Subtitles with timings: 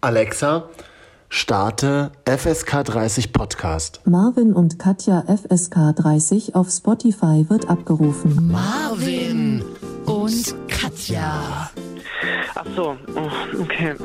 [0.00, 0.68] Alexa,
[1.28, 4.00] starte FSK 30 Podcast.
[4.04, 8.48] Marvin und Katja FSK 30 auf Spotify wird abgerufen.
[8.52, 9.64] Marvin
[10.06, 11.68] und Katja.
[12.54, 13.96] Ach so, oh, okay.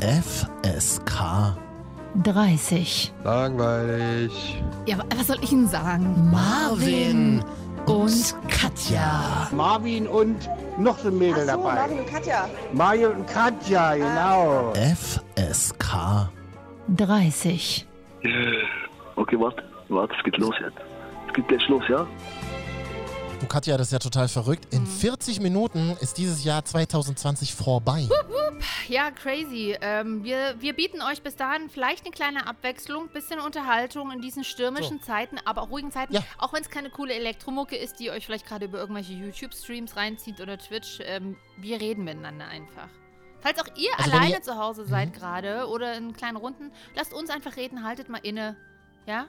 [0.00, 1.56] FSK
[2.22, 3.14] 30.
[3.24, 4.62] Langweilig.
[4.84, 6.30] Ja, wa- was soll ich Ihnen sagen?
[6.30, 7.42] Marvin
[7.86, 9.48] und Katja.
[9.52, 10.48] Marvin und
[10.78, 11.74] noch so ein Mädel Ach so, dabei.
[11.74, 12.48] Marvin und Katja.
[12.72, 14.72] Mario und Katja, genau.
[14.74, 16.28] FSK
[16.88, 17.86] 30.
[19.16, 20.78] Okay, warte, warte, es geht los jetzt.
[21.28, 22.06] Es geht gleich los, ja?
[23.54, 24.74] Katja, das ist ja total verrückt.
[24.74, 28.08] In 40 Minuten ist dieses Jahr 2020 vorbei.
[28.88, 29.76] Ja, crazy.
[29.80, 34.42] Ähm, wir, wir bieten euch bis dahin vielleicht eine kleine Abwechslung, bisschen Unterhaltung in diesen
[34.42, 36.14] stürmischen Zeiten, aber auch ruhigen Zeiten.
[36.14, 36.24] Ja.
[36.38, 40.40] Auch wenn es keine coole Elektromucke ist, die euch vielleicht gerade über irgendwelche YouTube-Streams reinzieht
[40.40, 40.98] oder Twitch.
[41.04, 42.88] Ähm, wir reden miteinander einfach.
[43.38, 47.14] Falls auch ihr Also alleine ihr- zu Hause seid gerade oder in kleinen Runden, lasst
[47.14, 48.56] uns einfach reden, haltet mal inne.
[49.06, 49.26] Ja?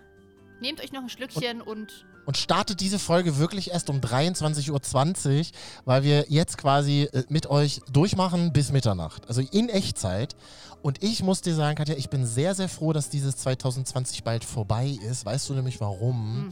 [0.61, 5.45] Nehmt euch noch ein Schlückchen und Und startet diese Folge wirklich erst um 23.20 Uhr,
[5.85, 9.27] weil wir jetzt quasi äh, mit euch durchmachen bis Mitternacht.
[9.27, 10.35] Also in Echtzeit.
[10.81, 14.43] Und ich muss dir sagen, Katja, ich bin sehr, sehr froh, dass dieses 2020 bald
[14.43, 15.25] vorbei ist.
[15.25, 16.35] Weißt du nämlich warum?
[16.35, 16.49] Hm.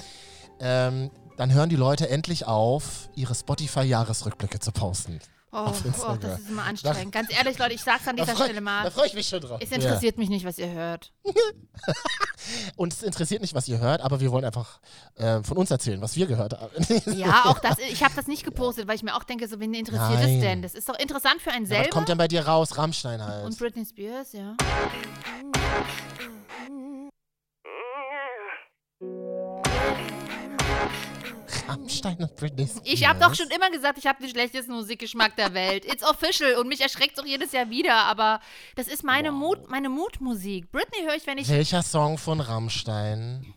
[0.59, 5.19] Ähm, dann hören die Leute endlich auf, ihre Spotify-Jahresrückblicke zu posten.
[5.55, 7.11] Oh, Auf oh, das ist immer anstrengend.
[7.11, 8.85] Ganz ehrlich, Leute, ich sag's an dieser freu- Stelle mal.
[8.85, 9.59] Da freue ich mich schon drauf.
[9.61, 11.13] Es interessiert mich nicht, was ihr hört.
[12.75, 14.79] Und es interessiert nicht, was ihr hört, aber wir wollen einfach
[15.15, 16.71] äh, von uns erzählen, was wir gehört haben.
[17.15, 17.77] Ja, auch das.
[17.77, 20.35] Ich habe das nicht gepostet, weil ich mir auch denke, so, wen interessiert Nein.
[20.37, 20.61] es denn?
[20.63, 21.89] Das ist doch interessant für einen Ja, was selber.
[21.91, 22.75] kommt denn bei dir raus?
[22.77, 23.45] Rammstein halt.
[23.45, 24.55] Und Britney Spears, ja.
[31.67, 32.81] Rammstein und Britney Spears.
[32.85, 35.85] Ich habe doch schon immer gesagt, ich habe den schlechtesten Musikgeschmack der Welt.
[35.85, 38.39] It's official und mich erschreckt auch jedes Jahr wieder, aber
[38.75, 40.71] das ist meine Mut, meine Mutmusik.
[40.71, 43.53] Britney höre ich, wenn ich Welcher Song von Rammstein?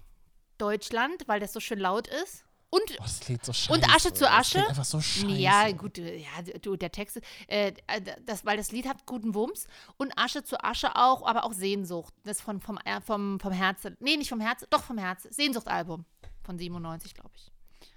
[0.58, 2.44] Deutschland, weil das so schön laut ist.
[2.68, 3.72] Und Oh, das klingt so scheiße.
[3.72, 4.50] Und Asche zu Das Asche?
[4.58, 5.26] klingt einfach so scheiße.
[5.28, 6.28] Ja, gut, äh, ja,
[6.60, 9.66] du, der Text, äh, äh, das, weil das Lied hat guten Wumms
[9.98, 12.12] und Asche zu Asche auch, aber auch Sehnsucht.
[12.24, 13.96] Das von, vom, äh, vom, vom Herzen.
[14.00, 15.30] Nee, nicht vom Herzen, doch vom Herzen.
[15.32, 16.04] Sehnsucht-Album
[16.42, 17.52] von 97, glaube ich.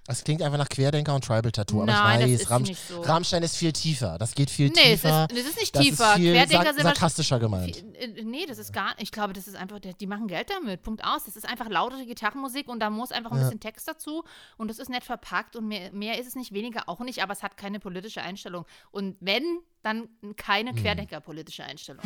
[0.05, 1.83] Das klingt einfach nach Querdenker und Tribal Tattoo.
[1.83, 3.01] Aber Nein, das ich weiß, ist Ramm nicht so.
[3.01, 4.17] Rammstein ist viel tiefer.
[4.17, 5.27] Das geht viel Nee, es tiefer.
[5.31, 6.09] ist, es ist nicht das tiefer.
[6.11, 7.75] Ist viel Querdenker sind sarkastischer gemeint.
[7.75, 10.81] wahrscheinlich- Äh, Nee, das ist gar Ich glaube, das ist einfach, die machen Geld damit.
[10.81, 11.25] Punkt aus.
[11.25, 13.43] Das ist einfach lautere Gitarrenmusik und da muss einfach ein Ja.
[13.43, 14.23] bisschen Text dazu
[14.57, 17.33] und das ist nett verpackt und mehr, mehr ist es nicht, weniger auch nicht, aber
[17.33, 18.65] es hat keine politische Einstellung.
[18.89, 20.77] Und wenn, dann keine Hm.
[20.77, 22.03] Querdenker-politische Einstellung.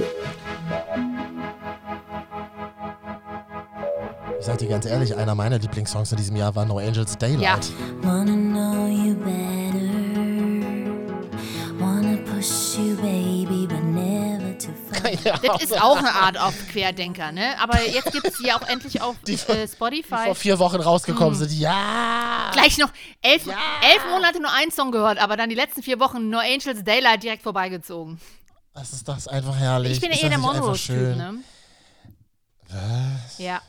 [4.43, 7.65] Ich sag dir ganz ehrlich, einer meiner Lieblingssongs in diesem Jahr war No Angels Daylight.
[8.01, 9.79] Wanna know you better.
[11.79, 15.37] Wanna push you, baby, but never too far.
[15.41, 17.57] Das ist auch eine Art auf Querdenker, ne?
[17.61, 20.25] Aber jetzt gibt es die auch endlich auf äh, Spotify.
[20.25, 21.47] Vor vier Wochen rausgekommen Hm.
[21.47, 21.57] sind.
[21.57, 22.49] Ja!
[22.51, 22.89] Gleich noch
[23.21, 26.83] elf, elf Monate nur ein Song gehört, aber dann die letzten vier Wochen No Angels
[26.83, 28.19] Daylight direkt vorbeigezogen.
[28.73, 29.93] Das ist das einfach herrlich.
[29.93, 31.17] Ich bin ja Ist eher das der Monroe-Typ, schön?
[31.17, 31.33] ne?
[32.67, 33.37] Was?
[33.37, 33.61] Ja.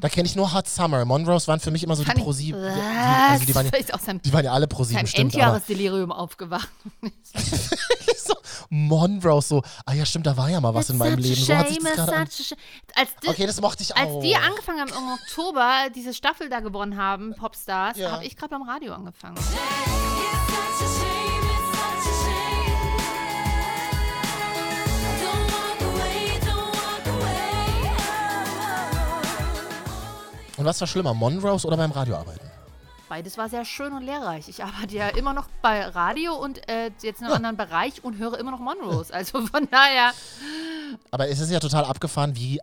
[0.00, 1.04] Da kenne ich nur Hot Summer.
[1.04, 2.60] Monrose waren für mich immer so die Fand ich- ProSieben.
[2.62, 3.70] Die, also die, waren,
[4.04, 5.34] seinem- die waren ja alle ProSieben, stimmt.
[5.34, 6.68] Aber Endjahresdelirium aufgewacht.
[8.16, 8.34] so,
[8.70, 11.34] Monrose, so, ah ja, stimmt, da war ja mal was in meinem Leben.
[11.42, 11.98] So hat sich das.
[12.08, 14.20] Als di- Okay, das mochte ich Als auch.
[14.22, 18.12] die angefangen haben im Oktober, diese Staffel da gewonnen haben, Popstars, Ja.
[18.12, 19.36] habe ich gerade beim Radio angefangen.
[30.66, 32.44] Und was war schlimmer, Monrose oder beim Radio arbeiten?
[33.08, 34.48] Beides war sehr schön und lehrreich.
[34.48, 38.18] Ich arbeite ja immer noch bei Radio und äh, jetzt in einem anderen Bereich und
[38.18, 39.14] höre immer noch Monrose.
[39.14, 40.10] Also von daher.
[41.12, 42.58] Aber es ist ja total abgefahren, wie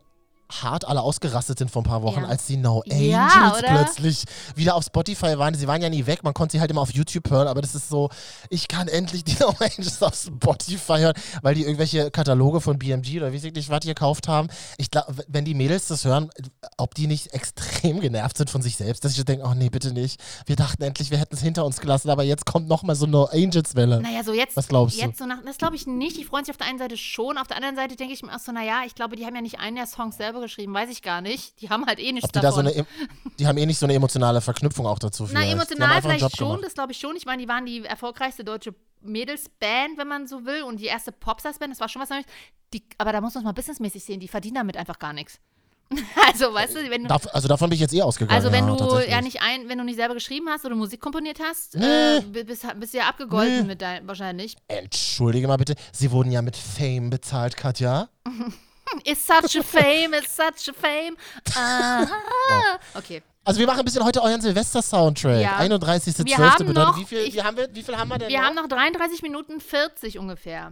[0.61, 2.27] hart alle ausgerastet sind vor ein paar Wochen, Ja.
[2.27, 4.25] als die No Angels Ja, plötzlich
[4.55, 5.55] wieder auf Spotify waren.
[5.55, 7.73] Sie waren ja nie weg, man konnte sie halt immer auf YouTube hören, aber das
[7.75, 8.09] ist so,
[8.49, 13.17] ich kann endlich die No Angels auf Spotify hören, weil die irgendwelche Kataloge von BMG
[13.17, 14.47] oder wie sie nicht was gekauft haben.
[14.77, 16.29] Ich glaube, wenn die Mädels das hören,
[16.77, 19.91] ob die nicht extrem genervt sind von sich selbst, dass ich denke, oh nee, bitte
[19.93, 20.19] nicht.
[20.45, 23.25] Wir dachten endlich, wir hätten es hinter uns gelassen, aber jetzt kommt nochmal so No
[23.25, 24.01] Angels-Welle.
[24.01, 24.55] Naja, so jetzt.
[24.57, 25.23] Was glaubst jetzt du?
[25.23, 26.17] So nach, das glaube ich nicht.
[26.17, 27.37] Die freuen sich auf der einen Seite schon.
[27.37, 29.41] Auf der anderen Seite denke ich mir auch so, naja, ich glaube, die haben ja
[29.41, 30.73] nicht einen der Songs selber geschrieben.
[30.73, 31.59] Weiß ich gar nicht.
[31.61, 32.77] Die haben halt eh nichts Ob die, da so davon.
[32.77, 32.87] eine,
[33.39, 35.23] die haben eh nicht so eine emotionale Verknüpfung auch dazu.
[35.23, 35.51] Na, vielleicht.
[35.51, 36.63] Haben emotional vielleicht schon, gemacht.
[36.65, 37.15] das glaube ich schon.
[37.15, 41.11] Ich meine, die waren die erfolgreichste deutsche Mädelsband, wenn man so will, und die erste
[41.11, 42.25] Popstars-Band, das war schon was Neues.
[42.73, 45.39] Die, aber da muss man es mal businessmäßig sehen, die verdienen damit einfach gar nichts.
[46.27, 47.07] Also, weißt du, wenn du.
[47.09, 48.35] Dav- also davon bin ich jetzt eh ausgegangen.
[48.35, 50.99] Also wenn ja, du ja nicht ein, wenn du nicht selber geschrieben hast oder Musik
[51.01, 51.85] komponiert hast, Nee.
[52.17, 53.67] äh, bi- bist, bist du ja abgegolten Nee.
[53.67, 54.55] mit dein, wahrscheinlich.
[54.67, 58.09] Entschuldige mal bitte, Sie wurden ja mit Fame bezahlt, Katja.
[59.03, 61.15] It's such a fame, it's such a fame.
[61.55, 62.05] Ah.
[62.95, 63.21] Okay.
[63.45, 65.41] Also wir machen ein bisschen heute euren Silvester-Soundtrack.
[65.41, 65.57] Ja.
[65.59, 66.25] 31.12.
[66.25, 68.29] Wir haben bedeutet, noch- wie viel, ich- wie, haben wir, wie viel haben wir denn
[68.29, 68.45] Wir noch?
[68.47, 70.71] haben noch 33 Minuten 40 ungefähr.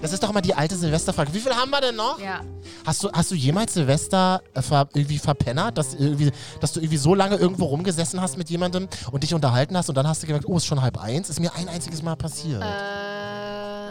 [0.00, 1.34] Das ist doch mal die alte Silvesterfrage.
[1.34, 2.18] Wie viel haben wir denn noch?
[2.18, 2.40] Ja.
[2.86, 6.30] Hast du, hast du jemals Silvester äh, ver, irgendwie verpennert, dass, irgendwie,
[6.60, 9.96] dass du irgendwie so lange irgendwo rumgesessen hast mit jemandem und dich unterhalten hast und
[9.96, 11.28] dann hast du gemerkt, oh, ist schon halb eins?
[11.28, 12.62] Ist mir ein einziges Mal passiert.
[12.62, 12.66] Äh,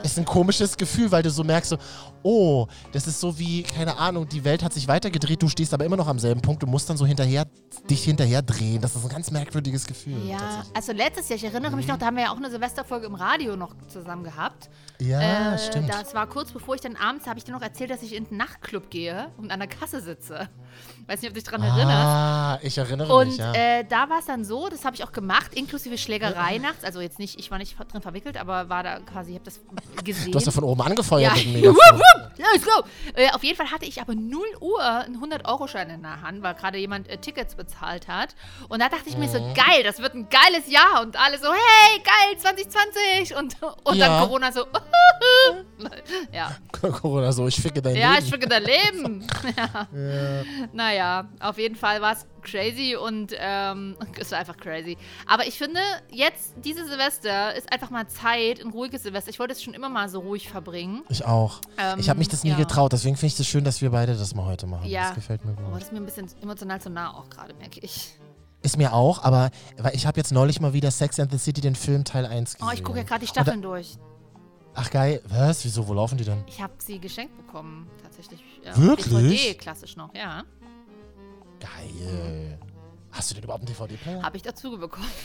[0.05, 1.77] Ist ein komisches Gefühl, weil du so merkst, so,
[2.21, 5.83] oh, das ist so wie, keine Ahnung, die Welt hat sich weitergedreht, du stehst aber
[5.85, 7.45] immer noch am selben Punkt, du musst dann so hinterher,
[7.89, 8.81] dich hinterher drehen.
[8.81, 10.27] Das ist ein ganz merkwürdiges Gefühl.
[10.27, 13.07] ja, also letztes Jahr, ich erinnere mich noch, da haben wir ja auch eine Silvesterfolge
[13.07, 14.69] im Radio noch zusammen gehabt.
[14.99, 15.89] Ja, Äh, stimmt.
[15.89, 18.25] Das war kurz bevor ich dann abends, habe ich dir noch erzählt, dass ich in
[18.25, 20.49] den Nachtclub gehe und an der Kasse sitze.
[21.07, 21.87] Weiß nicht, ob du dich dran erinnerst.
[21.87, 23.53] Ah, ich erinnere Und mich, ja.
[23.53, 26.83] äh, da war es dann so, das habe ich auch gemacht, inklusive Schlägerei nachts.
[26.83, 29.59] Also jetzt nicht, ich war nicht drin verwickelt, aber war da quasi, ich habe das
[30.03, 30.31] gesehen.
[30.31, 31.71] du hast ja von oben angefeuert Ja.
[32.53, 32.83] Let's go!
[33.13, 36.53] Äh, auf jeden Fall hatte ich aber 0 Uhr einen 100-Euro-Schein in der Hand, weil
[36.55, 38.35] gerade jemand äh, Tickets bezahlt hat.
[38.67, 39.53] Und da dachte ich mir so, Mhm.
[39.53, 41.01] geil, das wird ein geiles Jahr.
[41.01, 43.35] Und alle so, hey, geil, 2020.
[43.37, 44.07] Und, und Ja.
[44.07, 44.65] dann Corona so,
[46.31, 46.55] ja.
[46.71, 48.23] Corona so, ich ficke dein Ja, Leben.
[48.25, 49.27] ich ficke dein Leben.
[49.57, 49.87] ja.
[50.73, 54.97] Naja, auf jeden Fall war es crazy und ähm, es war einfach crazy.
[55.27, 55.79] Aber ich finde,
[56.11, 59.29] jetzt, diese Silvester, ist einfach mal Zeit, ein ruhiges Silvester.
[59.29, 61.03] Ich wollte es schon immer mal so ruhig verbringen.
[61.09, 61.59] Ich auch.
[61.77, 62.57] Ähm, ich habe mich das nie ja.
[62.57, 64.87] getraut, deswegen finde ich es schön, dass wir beide das mal heute machen.
[64.87, 65.07] Ja.
[65.07, 65.75] Das gefällt mir Oh, gut.
[65.75, 68.15] das ist mir ein bisschen emotional zu nah auch gerade, merke ich.
[68.61, 69.51] Ist mir auch, aber
[69.93, 72.67] ich habe jetzt neulich mal wieder Sex and the City, den Film Teil 1 gesehen.
[72.67, 73.97] Oh, ich gucke ja gerade die Und da- Staffeln durch.
[74.75, 75.63] Ach geil, was?
[75.63, 76.43] Wieso, wo laufen die denn?
[76.47, 78.41] Ich habe sie geschenkt bekommen, tatsächlich.
[78.63, 79.07] Ja, Wirklich?
[79.07, 80.43] DVD, klassisch noch, ja.
[81.59, 82.59] Geil.
[83.11, 84.21] Hast du denn überhaupt einen DVD-Player?
[84.21, 85.07] Habe ich dazu bekommen.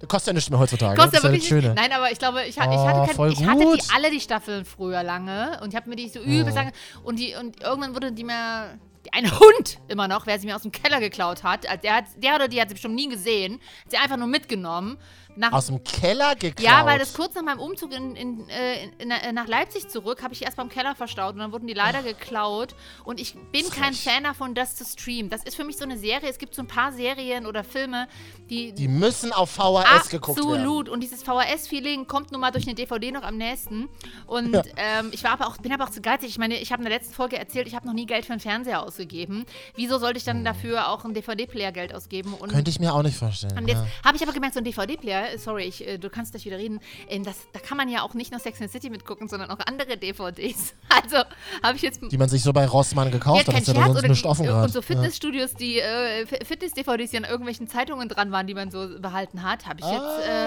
[0.00, 0.96] Das kostet ja nichts mehr heutzutage.
[0.96, 1.74] Kostet ja wirklich ja.
[1.74, 4.10] Nein, aber ich glaube, ich, ha- ich, Oh, hatte, voll kein, ich hatte die alle
[4.12, 7.08] die Staffeln früher lange und ich habe mir die so übelst Oh.
[7.08, 8.78] und die und irgendwann wurde die mir
[9.10, 12.36] eine Hund immer noch, wer sie mir aus dem Keller geklaut hat, der hat der
[12.36, 14.98] oder die hat sie bestimmt nie gesehen, hat sie einfach nur mitgenommen.
[15.38, 16.66] Nach, Aus dem Keller geklaut.
[16.66, 20.22] ja, weil das kurz nach meinem Umzug in, in, äh, in, äh, nach Leipzig zurück,
[20.22, 22.74] habe ich die erst beim Keller verstaut und dann wurden die leider geklaut.
[23.04, 25.30] Und ich bin kein Fan davon, das zu streamen.
[25.30, 26.28] Das ist für mich so eine Serie.
[26.28, 28.08] Es gibt so ein paar Serien oder Filme,
[28.50, 30.50] die, Die müssen auf VHS geguckt werden.
[30.50, 30.88] Absolut.
[30.88, 33.88] Und dieses VHS-Feeling kommt nun mal durch eine DVD noch am nächsten.
[34.26, 34.62] Und Ja.
[34.76, 36.28] ähm, ich war aber auch, bin aber auch zu geizig.
[36.30, 38.32] Ich meine, ich habe in der letzten Folge erzählt, ich habe noch nie Geld für
[38.32, 39.44] einen Fernseher ausgegeben.
[39.76, 42.34] Wieso sollte ich dann dafür auch einen DVD-Player Geld ausgeben?
[42.34, 42.56] Und Hm.
[42.56, 43.56] Könnte ich mir auch nicht vorstellen.
[43.56, 43.86] und jetzt ja.
[44.04, 46.80] habe ich aber gemerkt, so ein DVD-Player, sorry, ich, äh, du kannst gleich wieder reden,
[47.08, 49.50] ähm, das, da kann man ja auch nicht nur Sex and the City mitgucken, sondern
[49.50, 50.74] auch andere DVDs.
[51.02, 51.18] Also
[51.62, 53.98] habe ich jetzt Die man sich so bei Rossmann gekauft hat, kein ist ja sonst
[53.98, 54.72] oder nichts die- offen und gerade.
[54.72, 59.42] so Fitnessstudios, die äh, Fitness-DVDs, die an irgendwelchen Zeitungen dran waren, die man so behalten
[59.42, 59.92] hat, habe ich Ah,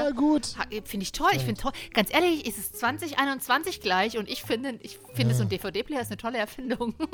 [0.06, 0.12] jetzt.
[0.12, 0.48] Äh, gut.
[0.86, 1.72] Finde ich toll, ich finde toll.
[1.94, 6.08] Ganz ehrlich, ist es 2021 gleich und ich finde, ich finde so ein DVD-Player ist
[6.12, 6.96] eine tolle Erfindung.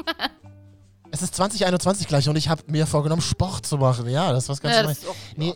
[1.10, 4.10] Es ist 2021 gleich und ich habe mir vorgenommen, Sport zu machen.
[4.10, 5.00] Ja, das ist was ganz Ja, Neues.
[5.00, 5.54] das ist auch- Nee,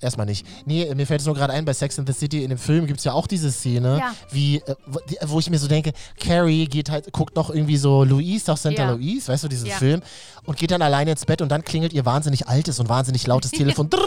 [0.00, 0.46] erstmal nicht.
[0.66, 2.86] Nee, mir fällt es nur gerade ein, bei Sex and the City in dem Film
[2.86, 4.14] gibt es ja auch diese Szene, Ja.
[4.30, 7.76] wie, äh, wo, die, wo ich mir so denke, Carrie geht halt, guckt noch irgendwie
[7.76, 8.70] so Louise auf St.
[8.78, 8.90] Ja.
[8.92, 9.76] Louise, weißt du, diesen Ja.
[9.76, 10.02] Film,
[10.44, 13.50] und geht dann alleine ins Bett und dann klingelt ihr wahnsinnig altes und wahnsinnig lautes
[13.52, 13.88] Telefon.
[13.90, 14.02] drrrm,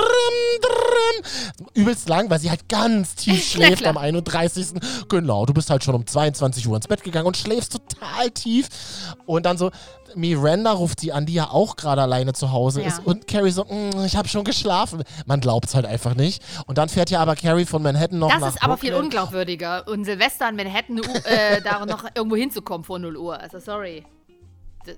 [0.61, 4.67] drrrm, übelst lang, weil sie halt ganz tief schläft am 31.
[5.09, 8.67] Genau, du bist halt schon um 22 Uhr ins Bett gegangen und schläfst total tief.
[9.25, 9.71] Und dann so,
[10.15, 13.00] Miranda ruft sie an, die ja auch gerade alleine zu Hause ist.
[13.03, 15.03] Und Carrie so, "Mm, ich habe schon geschlafen.
[15.25, 16.41] Man glaubt es halt einfach nicht.
[16.65, 19.05] Und dann fährt ja aber Carrie von Manhattan noch Das nach ist aber viel Brooklyn.
[19.05, 19.88] unglaubwürdiger.
[19.88, 23.39] Und Silvester in Manhattan, äh, da noch irgendwo hinzukommen vor 0 Uhr.
[23.39, 24.03] Also sorry.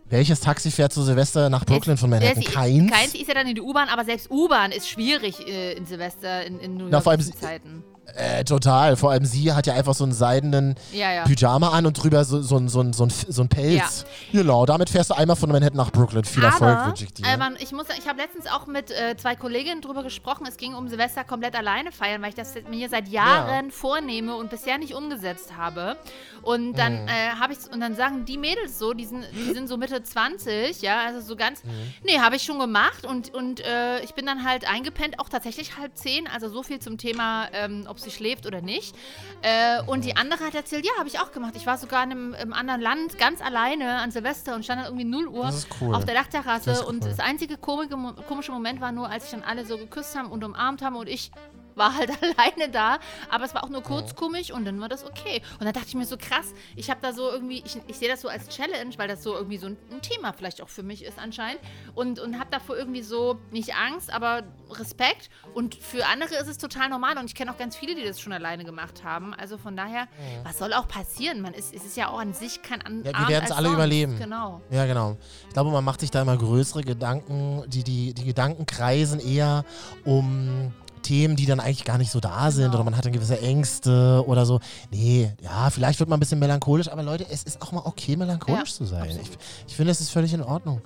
[0.10, 2.42] Welches Taxi fährt zu Silvester nach Brooklyn von Manhattan?
[2.42, 2.92] Ist- Keins?
[2.92, 6.46] Keins ist ja dann in die U-Bahn, aber selbst U-Bahn ist schwierig äh, in Silvester
[6.46, 7.84] in, in New Na, vor allem York sie- Zeiten.
[8.16, 8.96] Äh, total.
[8.96, 11.24] Vor allem sie hat ja einfach so einen seidenen Ja, ja.
[11.26, 14.06] Pyjama an und drüber so, so, ein- so, so, ein, so ein Pelz.
[14.32, 16.24] Genau, damit fährst du einmal von Manhattan nach Brooklyn.
[16.24, 17.26] Viel Erfolg Aber wünsche ich dir.
[17.28, 20.46] äh, man, ich, muss ich habe letztens auch mit äh, zwei Kolleginnen drüber gesprochen.
[20.48, 24.50] Es ging um Silvester komplett alleine feiern, weil ich das mir seit Jahren vornehme und
[24.50, 25.98] bisher nicht umgesetzt habe.
[26.42, 27.08] Und dann Mhm.
[27.10, 30.02] äh, habe ich und dann sagen die Mädels so, die sind, die sind so Mitte
[30.02, 31.64] 20, ja, also so ganz.
[31.64, 31.70] Mhm.
[32.04, 35.78] Nee, habe ich schon gemacht und, und äh, ich bin dann halt eingepennt, auch tatsächlich
[35.78, 36.28] halb zehn.
[36.34, 38.96] Also so viel zum Thema, ähm, ob sie schläft oder nicht.
[39.42, 41.54] Äh, und die andere hat erzählt, ja, habe ich auch gemacht.
[41.56, 44.88] Ich war sogar in einem, im anderen Land ganz alleine an Silvester und stand dann
[44.88, 45.96] irgendwie 0 Uhr cool.
[45.96, 46.70] auf der Dachterrasse.
[46.70, 47.10] Das ist und cool.
[47.10, 47.96] das einzige komische,
[48.28, 51.08] komische Moment war nur, als sich dann alle so geküsst haben und umarmt haben und
[51.08, 51.32] ich
[51.78, 55.42] war halt alleine da, aber es war auch nur kurzkummig und dann war das okay.
[55.60, 58.10] Und dann dachte ich mir so, krass, ich habe da so irgendwie, ich, ich sehe
[58.10, 60.84] das so als Challenge, weil das so irgendwie so ein, ein Thema vielleicht auch für
[60.84, 61.60] mich ist anscheinend
[61.96, 66.58] und, und habe davor irgendwie so, nicht Angst, aber Respekt und für andere ist es
[66.58, 69.34] total normal und ich kenne auch ganz viele, die das schon alleine gemacht haben.
[69.34, 70.08] Also von daher,
[70.44, 71.42] was soll auch passieren?
[71.42, 73.68] Man ist, es ist ja auch an sich kein An Ja, wir werden es alle
[73.68, 73.76] sonst.
[73.76, 74.18] überleben.
[74.18, 74.62] Genau.
[74.70, 75.18] Ja, genau.
[75.48, 77.64] Ich glaube, man macht sich da immer größere Gedanken.
[77.68, 79.66] Die, die, die Gedanken kreisen eher
[80.06, 82.66] um Themen, die dann eigentlich gar nicht so da sind.
[82.66, 82.76] Genau.
[82.76, 84.60] Oder man hat dann gewisse Ängste oder so.
[84.92, 86.90] Nee, ja, vielleicht wird man ein bisschen melancholisch.
[86.92, 89.04] Aber Leute, es ist auch mal okay, melancholisch Ja, zu sein.
[89.04, 89.28] absolut.
[89.30, 89.38] Ich,
[89.68, 90.82] ich finde, es ist völlig in Ordnung.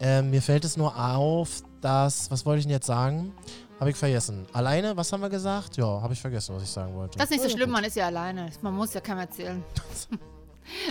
[0.00, 3.32] Ähm, mir fällt es nur auf, dass, was wollte ich denn jetzt sagen?
[3.80, 4.46] Habe ich vergessen.
[4.52, 5.76] Alleine, was haben wir gesagt?
[5.76, 7.18] Ja, habe ich vergessen, was ich sagen wollte.
[7.18, 8.48] Das ist nicht so schlimm, man ist ja alleine.
[8.62, 9.62] Man muss ja keinem erzählen.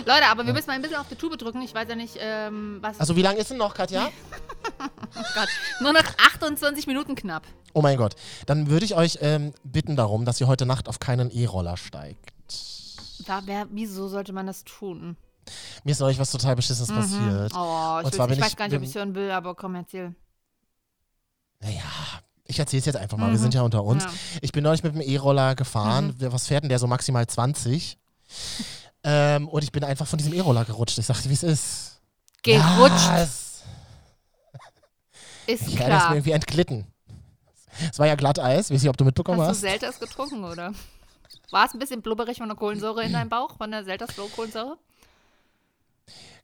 [0.06, 1.60] Leute, aber wir müssen mal ein bisschen auf die Tube drücken.
[1.62, 2.98] Ich weiß ja nicht, ähm, was.
[3.00, 4.08] Also, wie lange ist denn noch, Katja?
[4.80, 5.48] oh Gott.
[5.80, 7.42] Nur noch 28 Minuten knapp.
[7.72, 8.14] Oh mein Gott.
[8.46, 12.32] Dann würde ich euch ähm, bitten darum, dass ihr heute Nacht auf keinen E-Roller steigt.
[13.26, 15.16] Da, wer, wieso sollte man das tun?
[15.84, 17.52] Mir ist neulich was total Beschissenes passiert.
[17.54, 19.30] Oh, ich, Und zwar ich bin weiß ich- gar nicht, ob ich es hören will,
[19.30, 20.14] aber komm, erzähl.
[21.60, 21.82] Naja,
[22.46, 23.30] ich erzähle es jetzt einfach mal.
[23.30, 24.04] Wir sind ja unter uns.
[24.04, 24.10] Mhm.
[24.10, 24.16] Ja.
[24.42, 26.14] Ich bin neulich mit dem E-Roller gefahren.
[26.18, 26.78] Wer- Was fährt denn der?
[26.78, 27.98] So maximal 20.
[29.04, 30.98] ähm, und ich bin einfach von diesem E-Roller gerutscht.
[30.98, 32.00] Ich sagte, wie es ist.
[32.42, 33.06] Gerutscht.
[33.06, 33.62] Ja, es,
[35.46, 36.12] Ist ja, das ist mir klar.
[36.14, 36.86] irgendwie entglitten.
[37.90, 38.70] Es war ja Glatteis.
[38.70, 39.62] Weiß nicht, ob du mitbekommen Hast hast.
[39.62, 40.72] du Selters getrunken, oder?
[41.50, 43.56] War es ein bisschen blubberig von der Kohlensäure in deinem Bauch?
[43.56, 44.76] Von der Selters Kohlensäure?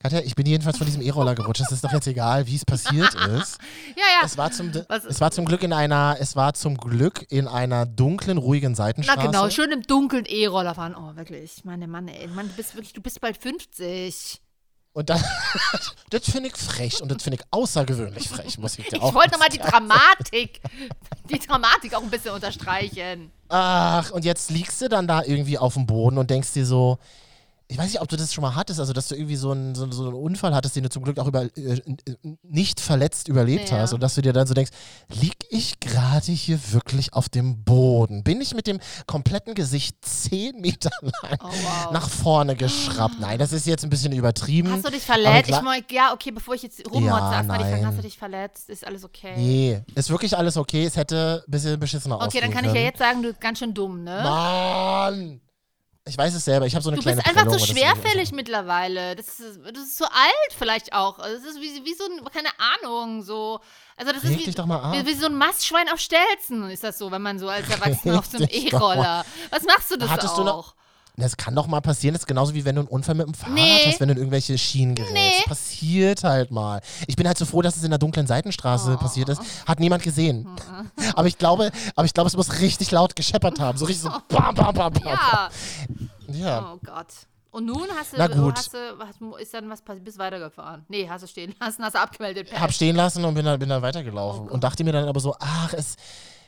[0.02, 1.60] Katja, ich bin jedenfalls von diesem E-Roller gerutscht.
[1.60, 3.58] Es ist doch jetzt egal, wie es passiert ist.
[3.96, 4.24] Ja, ja.
[4.24, 7.84] Es war, zum, es war zum Glück in einer, es war zum Glück in einer
[7.84, 9.26] dunklen, ruhigen Na Seitenstraße.
[9.26, 10.94] genau, schön im Dunkeln E-Roller fahren.
[10.96, 11.64] Oh, wirklich.
[11.64, 12.26] Meine Mann, ey.
[12.28, 14.40] Mann, du bist wirklich, du bist bald 50.
[14.92, 15.22] Und dann,
[16.10, 19.14] das finde ich frech und das finde ich außergewöhnlich frech, muss ich dir Ich auch
[19.14, 19.58] wollte nochmal die.
[19.58, 20.60] Dramatik,
[21.28, 23.30] die Dramatik auch ein bisschen unterstreichen.
[23.50, 26.98] Ach, und jetzt liegst du dann da irgendwie auf dem Boden und denkst dir so,
[27.70, 29.74] ich weiß nicht, ob du das schon mal hattest, also dass du irgendwie so einen,
[29.76, 31.80] so, so einen Unfall hattest, den du zum Glück auch über, äh, äh,
[32.42, 33.78] nicht verletzt überlebt Ja.
[33.78, 34.72] hast und dass du dir dann so denkst,
[35.20, 38.24] lieg ich gerade hier wirklich auf dem Boden?
[38.24, 40.90] Bin ich mit dem kompletten Gesicht zehn Meter
[41.22, 41.92] lang Oh, wow.
[41.92, 43.14] nach vorne geschraubt?
[43.20, 44.70] Nein, das ist jetzt ein bisschen übertrieben.
[44.72, 45.50] Hast du dich verletzt?
[45.50, 48.18] Ich mein, ja, okay, bevor ich jetzt rummotze, Ja, erstmal die Frage, hast du dich
[48.18, 48.68] verletzt?
[48.68, 49.34] Ist alles okay?
[49.36, 50.84] Nee, ist wirklich alles okay.
[50.86, 53.40] Es hätte ein bisschen beschissener Okay, dann ausgehen kann ich ja jetzt sagen, du bist
[53.40, 54.20] ganz schön dumm, ne?
[54.24, 55.40] Mann!
[56.10, 56.66] Ich weiß es selber.
[56.66, 59.16] Ich habe so eine Du kleine bist einfach Prellung so schwerfällig mittlerweile.
[59.16, 61.18] Das ist, das ist so alt vielleicht auch.
[61.18, 62.48] Also Das ist wie, wie so ein, keine
[62.82, 63.60] Ahnung, so.
[63.96, 67.10] Also das Reg ist wie, wie, wie so ein Mastschwein auf Stelzen, ist das so,
[67.10, 68.48] wenn man so als Erwachsener auf so einem.
[68.50, 69.24] E-Roller.
[69.50, 70.38] Was machst du das Hattest auch?
[70.38, 70.74] du noch-
[71.20, 72.14] Das kann doch mal passieren.
[72.14, 73.80] Das ist genauso wie wenn du einen Unfall mit dem Fahrrad Nee.
[73.86, 75.14] hast, wenn du in irgendwelche Schienen gerätst.
[75.14, 75.32] Nee.
[75.38, 76.80] Das passiert halt mal.
[77.06, 79.02] Ich bin halt so froh, dass es in der dunklen Seitenstraße Oh.
[79.02, 79.40] passiert ist.
[79.66, 80.48] Hat niemand gesehen.
[81.14, 83.78] aber ich glaube, aber ich glaube, es muss richtig laut gescheppert haben.
[83.78, 85.02] So richtig so bam, bam, bam, bam.
[85.04, 85.50] Ja.
[86.28, 86.72] ja.
[86.74, 87.06] Oh Gott.
[87.52, 88.56] Und nun hast du, Na gut.
[88.56, 90.84] Hast du hast, ist dann was passiert, bist weitergefahren.
[90.88, 92.48] Nee, hast du stehen lassen, hast du abgemeldet.
[92.58, 94.46] Hab stehen lassen und bin dann, bin dann weitergelaufen.
[94.48, 95.96] Oh und dachte mir dann aber so, ach, es.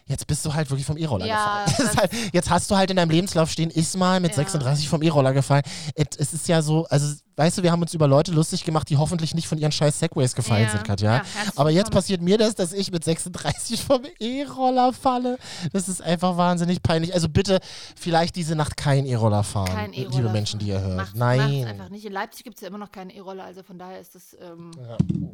[0.06, 1.90] Jetzt bist du halt wirklich vom E-Roller Ja, gefallen.
[1.96, 4.36] Halt, jetzt hast du halt in deinem Lebenslauf stehen, ist mal mit Ja.
[4.38, 5.62] 36 vom E-Roller gefallen.
[5.94, 8.96] Es ist ja so, also weißt du, wir haben uns über Leute lustig gemacht, die
[8.96, 10.70] hoffentlich nicht von ihren scheiß Segways gefallen Ja.
[10.70, 11.16] sind, Katja.
[11.16, 11.22] Ja,
[11.56, 11.94] Aber jetzt willkommen.
[11.94, 15.38] passiert mir das, dass ich mit 36 vom E-Roller falle.
[15.72, 17.14] Das ist einfach wahnsinnig peinlich.
[17.14, 17.60] Also bitte
[17.96, 20.16] vielleicht diese Nacht kein E-Roller fahren, Kein E-Roller.
[20.16, 20.96] liebe Menschen, die ihr hört.
[20.96, 21.64] Macht's, Nein.
[21.64, 22.04] Einfach nicht.
[22.04, 24.36] In Leipzig gibt es ja immer noch keine E-Roller, also von daher ist das.
[24.40, 24.72] Ähm,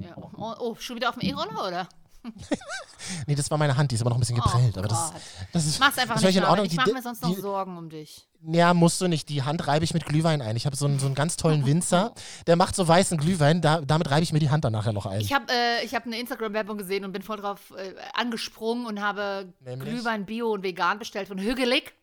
[0.01, 0.15] ja.
[0.37, 1.89] oh, oh, schon wieder auf dem E-Roller, oder?
[3.27, 4.75] Nee, das war meine Hand, die ist immer noch ein bisschen geprellt.
[4.77, 5.13] Oh aber das,
[5.53, 6.37] das ist, Mach's einfach das nicht.
[6.37, 6.45] in.
[6.45, 6.67] Ordnung.
[6.67, 8.29] Ich mache mir sonst noch die- Sorgen um dich.
[8.43, 9.29] Ja, musst du nicht.
[9.31, 10.57] Die Hand reibe ich mit Glühwein ein.
[10.57, 12.13] Ich habe so einen, so einen ganz tollen Winzer,
[12.47, 13.63] der macht so weißen Glühwein.
[13.63, 15.21] Da, damit reibe ich mir die Hand dann nachher noch ein.
[15.21, 19.01] Ich habe äh, ich hab eine Instagram-Werbung gesehen und bin voll drauf äh, angesprungen und
[19.01, 19.89] habe Nämlich?
[19.89, 21.95] Glühwein Bio und vegan bestellt von Hügelig.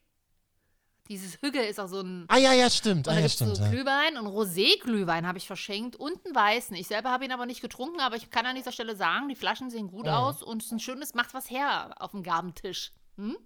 [1.07, 2.25] Dieses Hügge ist auch so ein.
[2.29, 3.07] ah ja, ja, stimmt.
[3.07, 3.59] Ah, ja, es so stimmt.
[3.59, 3.69] Ja.
[3.69, 6.75] Glühwein und Rosé-Glühwein habe ich verschenkt und einen weißen.
[6.75, 9.35] Ich selber habe ihn aber nicht getrunken, aber ich kann an dieser Stelle sagen, die
[9.35, 12.91] Flaschen sehen gut aus und es ist ein schönes, macht was her auf dem Gabentisch.
[13.17, 13.37] Hm?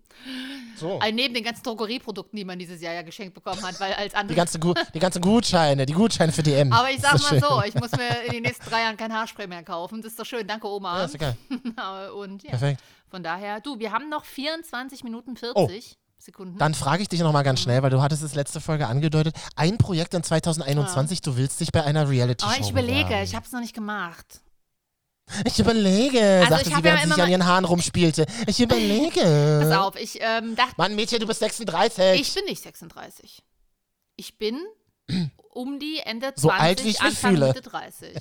[0.78, 1.00] So.
[1.00, 4.13] Äh, Neben den ganzen Drogerieprodukten, die man dieses Jahr ja geschenkt bekommen hat, weil als
[4.13, 4.36] Die andere.
[4.36, 6.72] ganzen, Gu die ganzen Gutscheine, die Gutscheine für DM.
[6.74, 9.46] Aber ich sag mal so, ich muss mir in den nächsten drei Jahren kein Haarspray
[9.46, 10.01] mehr kaufen.
[10.01, 10.48] Das ist doch schön.
[10.48, 11.00] Danke, Oma.
[11.00, 11.38] Ja, ist egal.
[12.16, 12.82] und ja, Perfekt.
[13.10, 16.58] von daher, du, wir haben noch 24 Minuten 40 Sekunden.
[16.58, 19.36] Dann frage ich dich noch mal ganz schnell, weil du hattest es letzte Folge angedeutet.
[19.56, 23.24] Ein Projekt in 2021, du willst dich bei einer Reality-Show aber ich überlege, bewerben.
[23.24, 24.42] ich habe es noch nicht gemacht.
[25.46, 28.26] Ich überlege, Also sagte ich sie, hab ja während sie sich an ihren Haaren rumspielte.
[28.48, 29.60] Ich überlege.
[29.70, 32.20] Pass auf, ich ähm, dachte, Mann, Mädchen, du bist 36.
[32.20, 33.44] Ich bin nicht 36.
[34.16, 34.60] Ich bin
[35.54, 37.48] um die Ende 20, So alt, wie ich mich Anfang fühle.
[37.48, 38.16] Mitte 30.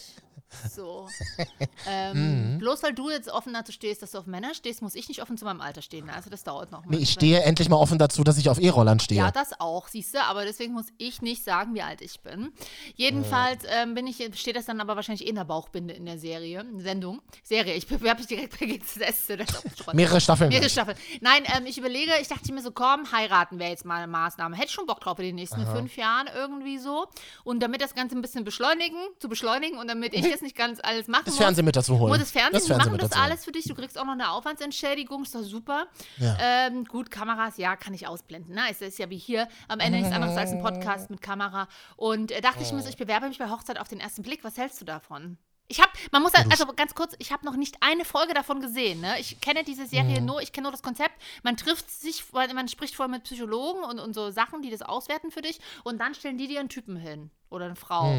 [0.74, 1.08] So.
[1.86, 2.58] ähm, Mhm.
[2.58, 5.22] bloß weil du jetzt offen dazu stehst, dass du auf Männer stehst, muss ich nicht
[5.22, 6.08] offen zu meinem Alter stehen.
[6.10, 6.84] Also das dauert noch.
[6.86, 7.02] Nee, mal.
[7.02, 9.20] ich stehe endlich mal offen dazu, dass ich auf E-Rollern stehe.
[9.20, 12.52] Ja, das auch, siehst du, aber deswegen muss ich nicht sagen, wie alt ich bin.
[12.96, 16.64] Jedenfalls ähm, bin ich, steht das dann aber wahrscheinlich in der Bauchbinde in der Serie,
[16.78, 17.20] Sendung.
[17.44, 19.28] Serie, ich bewerbe mich direkt bei GZS.
[19.92, 20.48] Mehrere Staffeln.
[20.48, 20.96] Mehrere Staffeln.
[21.20, 24.56] Nein, ähm, ich überlege, ich dachte mir so, komm, heiraten wäre jetzt mal eine Maßnahme.
[24.56, 27.06] Hätte schon Bock drauf in den nächsten fünf Jahren irgendwie so.
[27.44, 30.78] Und damit das Ganze ein bisschen beschleunigen, zu beschleunigen und damit ich jetzt nicht ganz
[30.82, 31.42] alles machen Das muss.
[31.42, 32.10] Fernsehen mit dazu holen.
[32.10, 33.64] Muss das Fernsehen, Das Fernsehen machen das alles für dich.
[33.64, 35.86] Du kriegst auch noch eine Aufwandsentschädigung, ist doch super.
[36.18, 36.36] Ja.
[36.40, 38.54] Ähm, gut, Kameras, ja, kann ich ausblenden.
[38.54, 38.62] Ne?
[38.70, 41.68] Es ist ja wie hier am Ende nichts anderes als ein Podcast mit Kamera.
[41.96, 44.44] Und äh, dachte ich mir so, ich bewerbe mich bei Hochzeit auf den ersten Blick.
[44.44, 45.38] Was hältst du davon?
[45.70, 49.02] Ich habe, man muss, also ganz kurz, ich habe noch nicht eine Folge davon gesehen.
[49.02, 49.20] Ne?
[49.20, 51.12] Ich kenne diese Serie nur, ich kenne nur das Konzept.
[51.42, 54.80] Man trifft sich, man man spricht vorher mit Psychologen und, und so Sachen, die das
[54.80, 55.60] auswerten für dich.
[55.84, 58.10] Und dann stellen die dir einen Typen hin oder eine Frau.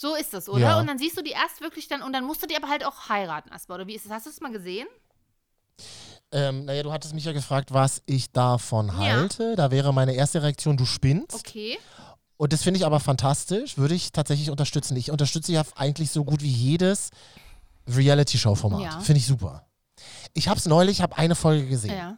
[0.00, 0.60] So ist das, oder?
[0.60, 0.80] Ja.
[0.80, 2.86] Und dann siehst du die erst wirklich dann, und dann musst du die aber halt
[2.86, 3.80] auch heiraten erstmal.
[3.80, 4.12] Oder wie ist das?
[4.12, 4.88] Hast du das mal gesehen?
[6.32, 9.56] Ähm, naja, du hattest mich ja gefragt, was ich davon halte.
[9.56, 11.34] Da wäre meine erste Reaktion, du spinnst.
[11.34, 11.78] Okay.
[12.38, 14.96] Und das finde ich aber fantastisch, würde ich tatsächlich unterstützen.
[14.96, 17.10] Ich unterstütze ja eigentlich so gut wie jedes
[17.86, 18.80] Reality-Show-Format.
[18.80, 19.00] Ja.
[19.00, 19.66] Finde ich super.
[20.32, 21.94] Ich habe es neulich, habe eine Folge gesehen.
[21.94, 22.16] Ja.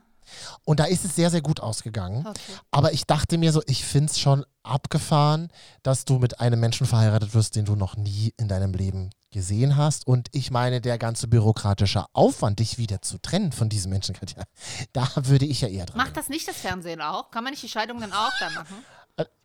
[0.65, 2.27] Und da ist es sehr, sehr gut ausgegangen.
[2.27, 2.41] Okay.
[2.71, 5.51] Aber ich dachte mir so, ich finde es schon abgefahren,
[5.83, 9.77] dass du mit einem Menschen verheiratet wirst, den du noch nie in deinem Leben gesehen
[9.77, 10.07] hast.
[10.07, 14.43] Und ich meine, der ganze bürokratische Aufwand, dich wieder zu trennen von diesem Menschen, Katja,
[14.93, 15.97] da würde ich ja eher dran.
[15.97, 17.31] Macht das nicht das Fernsehen auch?
[17.31, 18.77] Kann man nicht die Scheidung dann auch da machen?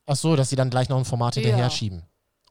[0.10, 1.41] Ach so, dass sie dann gleich noch ein Format Ja.
[1.41, 2.03] hinterher schieben.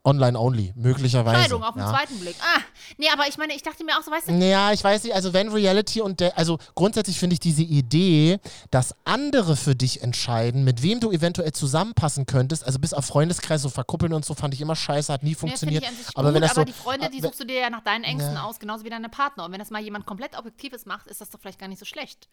[0.06, 1.42] Online only, möglicherweise.
[1.42, 1.90] Scheidung auf den ja.
[1.90, 2.36] zweiten Blick.
[2.40, 2.60] Ah,
[2.96, 5.14] nee, aber ich meine, ich dachte mir auch so, weißt du, Naja, ich weiß nicht,
[5.14, 8.38] also wenn Reality und der, also grundsätzlich finde ich diese Idee,
[8.70, 13.62] dass andere für dich entscheiden, mit wem du eventuell zusammenpassen könntest, also bis auf Freundeskreis
[13.62, 15.84] so verkuppeln und so, fand ich immer scheiße, hat nie funktioniert.
[15.84, 17.70] sich aber gut, wenn das aber so, die Freunde, die äh, suchst du dir ja
[17.70, 18.44] nach deinen Ängsten Ja.
[18.44, 19.44] aus, genauso wie deine Partner.
[19.44, 21.84] Und wenn das mal jemand komplett Objektives macht, ist das doch vielleicht gar nicht so
[21.84, 22.28] schlecht.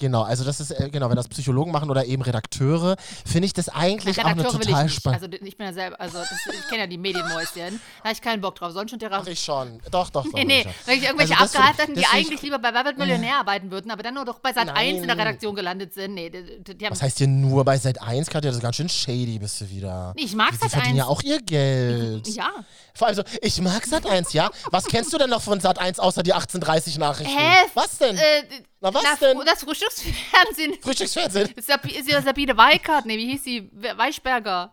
[0.00, 2.96] Genau, also das ist, äh, genau, wenn das Psychologen machen oder eben Redakteure,
[3.26, 5.38] finde ich das eigentlich auch eine Redakteure total spannende.
[5.38, 7.80] Also ich bin ja selber, also das, ich kenne ja die Medienmäuschen.
[7.98, 8.72] Da habe ich keinen Bock drauf.
[8.72, 9.32] Sollen schon Ach, Therapeuten.
[9.32, 9.80] ich schon.
[9.90, 10.32] Doch, doch, doch.
[10.32, 10.72] Nee, nee, ich schon.
[10.86, 13.90] wirklich irgendwelche Also das Abgehaltenen, die das ich- eigentlich lieber bei Wer Millionär arbeiten würden,
[13.90, 15.18] aber dann nur doch bei Sat 1 in der.
[15.18, 16.14] Redaktion gelandet sind.
[16.14, 18.50] Nee, die, die, die Was heißt hier nur bei Seit 1, Katja?
[18.50, 20.12] Das ist ganz schön shady, bist du wieder.
[20.16, 20.70] Nee, ich mag Die Sat.
[20.70, 20.98] verdienen 1.
[20.98, 22.28] ja auch ihr Geld.
[22.28, 22.50] Ja.
[22.94, 24.50] Vor allem so, ich mag Sat 1, ja?
[24.70, 27.36] Was kennst du denn noch von Sat 1 außer die 1830 Nachrichten?
[27.36, 27.54] Hä?
[27.74, 28.16] Was denn?
[28.16, 28.42] Äh,
[28.80, 29.40] Na, was na, denn?
[29.44, 30.74] Das Frühstücksfernsehen.
[30.80, 31.48] Frühstücksfernsehen.
[31.56, 33.70] Ist ja, ist ja Sabine Weikart, nee, wie hieß sie?
[33.72, 34.72] We- Weichberger.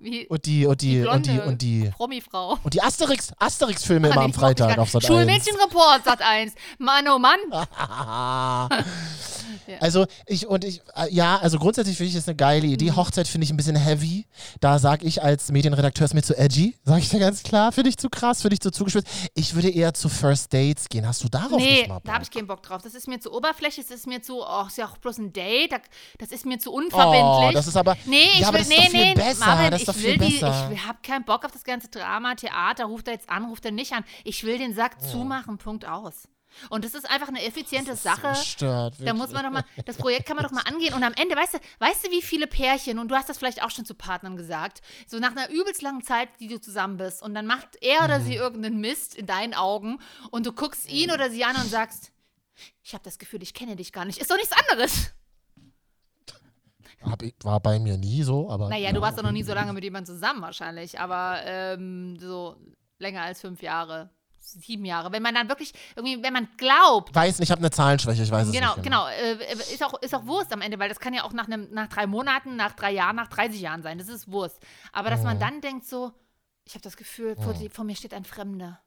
[0.00, 1.90] Wie, Und die, und die, und die, und die.
[1.94, 2.58] Promifrau.
[2.62, 4.90] Und die Asterix, Asterix-Filme immer nee, am die Freitag auf.
[4.90, 5.06] Sat 1.
[5.06, 6.54] Schulmädchenreport, Sat 1.
[6.78, 7.38] Mann, oh Mann.
[9.80, 12.72] Also ich und ich, äh, ja, also grundsätzlich finde ich das eine geile Mhm.
[12.74, 12.92] Idee.
[12.92, 14.26] Hochzeit finde ich ein bisschen heavy.
[14.60, 17.72] Da sage ich als Medienredakteur ist mir zu edgy, sage ich dir ganz klar.
[17.72, 19.08] Finde ich zu krass, finde ich zu zugespitzt.
[19.34, 21.06] Ich würde eher zu First Dates gehen.
[21.06, 22.82] Hast du darauf Nee, nicht mal da habe ich keinen Bock drauf.
[22.82, 25.32] Das ist mir zu oberflächlich, das ist mir zu, oh, ist ja auch bloß ein
[25.32, 25.78] Date, da-
[26.18, 27.48] das ist mir zu unverbindlich.
[27.48, 29.14] Oh, das ist aber- Nee, ich Ja, aber will, das ist nee, doch viel nee,
[29.14, 30.70] besser, Marvin, das ist doch ich viel will die, besser.
[30.74, 33.72] ich habe keinen Bock auf das ganze Drama, Theater, ruft er jetzt an, ruft er
[33.72, 34.04] nicht an.
[34.24, 36.28] Ich will den Sack zumachen, Punkt aus.
[36.68, 38.34] Und das ist einfach eine effiziente Sache.
[38.34, 40.94] So stört, Da muss man doch mal, das Projekt kann man doch mal angehen.
[40.94, 43.62] Und am Ende, weißt du, weißt du, wie viele Pärchen, und du hast das vielleicht
[43.62, 47.22] auch schon zu Partnern gesagt, so nach einer übelst langen Zeit, die du zusammen bist,
[47.22, 48.24] und dann macht er oder Mhm.
[48.24, 49.98] sie irgendeinen Mist in deinen Augen
[50.30, 52.12] und du guckst ihn oder sie an und sagst,
[52.82, 54.18] ich habe das Gefühl, ich kenne dich gar nicht.
[54.18, 55.12] Ist doch nichts anderes.
[57.22, 58.68] Ich, war bei mir nie so, aber.
[58.68, 62.56] Naja, du warst doch noch nie so lange mit jemandem zusammen wahrscheinlich, aber ähm, so
[62.98, 65.12] länger als fünf Jahre, sieben Jahre.
[65.12, 68.30] Wenn man dann wirklich, irgendwie, wenn man glaubt, Weiß nicht, ich habe eine Zahlenschwäche, ich
[68.30, 68.84] weiß es Genau, nicht.
[68.84, 69.06] genau.
[69.08, 71.68] Äh, ist, auch, ist auch Wurst am Ende, weil das kann ja auch nach, einem,
[71.72, 73.98] nach drei Monaten, nach drei Jahren, nach 30 Jahren sein.
[73.98, 74.58] Das ist Wurst.
[74.92, 76.12] Aber dass man dann denkt so,
[76.64, 78.80] ich habe das Gefühl, vor, die, vor mir steht ein Fremder.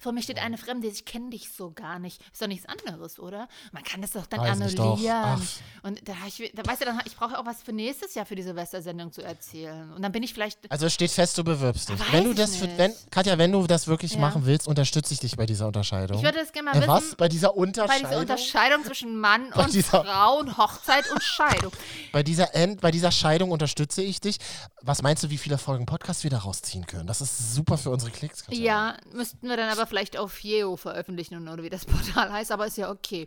[0.00, 2.20] Vor mir steht eine Fremde, ich kenne dich so gar nicht.
[2.32, 3.48] Ist doch nichts anderes, oder?
[3.72, 4.84] Man kann das doch dann Weiß doch.
[4.84, 5.16] annullieren.
[5.24, 5.40] Ach.
[5.82, 8.34] Und da, ich, da weißt du, dann, ich brauche auch was für nächstes Jahr für
[8.36, 9.92] die Silvestersendung zu erzählen.
[9.92, 10.58] Und dann bin ich vielleicht.
[10.70, 11.96] Also es steht fest, du bewirbst dich.
[12.12, 14.20] Wenn du das, für, wenn, Katja, wenn du das wirklich Ja.
[14.20, 16.18] machen willst, unterstütze ich dich bei dieser Unterscheidung.
[16.18, 16.88] Ich würde das gerne mal Äh, wissen.
[16.88, 17.14] was?
[17.16, 18.08] Bei dieser Bei Unterscheidung?
[18.08, 21.72] dieser Unterscheidung zwischen Mann Bei und dieser- Frau und Hochzeit und Scheidung.
[22.12, 24.38] Bei dieser, End, bei dieser Scheidung unterstütze ich dich.
[24.82, 27.06] Was meinst du, wie viele Folgen Podcast wir da rausziehen können?
[27.06, 28.44] Das ist super für unsere Klicks.
[28.44, 28.60] Katja.
[28.64, 32.66] Ja, müssten wir dann aber vielleicht auf Yeo veröffentlichen oder wie das Portal heißt, aber
[32.66, 33.26] ist ja okay.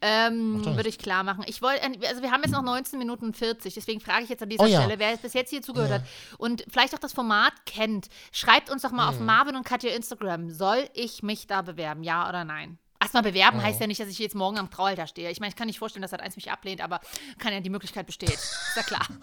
[0.00, 0.64] Ähm.
[0.64, 1.44] Würde ich klar machen.
[1.46, 4.48] Ich wollte, also wir haben jetzt noch 19 Minuten 40, deswegen frage ich jetzt an
[4.48, 4.80] dieser Oh ja.
[4.80, 6.02] Stelle, wer bis jetzt hier zugehört hat
[6.38, 9.16] und vielleicht auch das Format kennt, schreibt uns doch mal Mhm.
[9.18, 10.50] auf Marvin und Katja Instagram.
[10.50, 12.78] Soll ich mich da bewerben, ja oder nein?
[13.02, 13.62] Erstmal bewerben Mhm.
[13.62, 15.30] heißt ja nicht, dass ich jetzt morgen am Traualtar stehe.
[15.30, 17.00] Ich meine, ich kann nicht vorstellen, dass das eins mich ablehnt, aber
[17.38, 18.30] kann ja die Möglichkeit besteht.
[18.34, 19.06] Ist ja klar.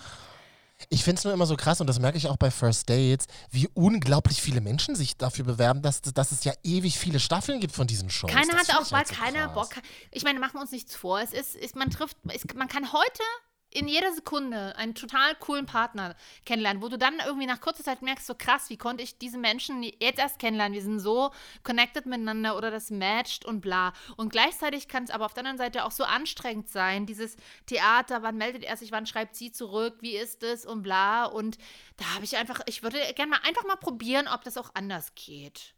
[0.90, 3.28] Ich finde es nur immer so krass und das merke ich auch bei First Dates,
[3.50, 7.74] wie unglaublich viele Menschen sich dafür bewerben, dass, dass es ja ewig viele Staffeln gibt
[7.76, 8.32] von diesen Shows.
[8.32, 9.70] Keiner Das hat auch, weil halt so keiner krass.
[9.70, 9.84] Bock.
[10.12, 11.20] Ich meine, machen wir uns nichts vor.
[11.20, 13.24] Es ist, ist man trifft, es, man kann heute
[13.70, 18.02] in jeder Sekunde einen total coolen Partner kennenlernen, wo du dann irgendwie nach kurzer Zeit
[18.02, 20.74] merkst, so krass, wie konnte ich diese Menschen jetzt erst kennenlernen?
[20.74, 21.32] Wir sind so
[21.64, 23.94] connected miteinander oder das matcht und bla.
[24.16, 28.24] Und gleichzeitig kann es aber auf der anderen Seite auch so anstrengend sein, dieses Theater,
[28.24, 31.26] wann meldet er sich, wann schreibt sie zurück, wie ist es und bla.
[31.26, 31.58] Und
[31.98, 35.14] da habe ich einfach, ich würde gerne mal einfach mal probieren, ob das auch anders
[35.16, 35.77] geht.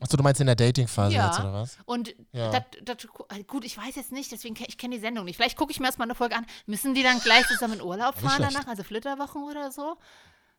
[0.00, 1.26] Achso, du meinst in der Dating-Phase Ja.
[1.28, 1.78] jetzt, oder was?
[1.86, 2.50] Und Ja.
[2.50, 3.08] das, das,
[3.46, 5.36] gut, ich weiß jetzt nicht, deswegen ich kenne die Sendung nicht.
[5.36, 6.44] Vielleicht gucke ich mir erstmal eine Folge an.
[6.66, 9.96] Müssen die dann gleich zusammen in Urlaub fahren danach, also Flitterwochen oder so?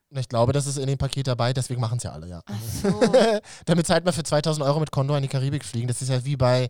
[0.10, 2.42] Ich glaube, das ist in dem Paket dabei, deswegen machen es ja alle, ja.
[2.82, 3.00] So.
[3.66, 5.88] Damit halt mal für 2000 Euro mit Condor in die Karibik fliegen.
[5.88, 6.70] Das ist ja wie bei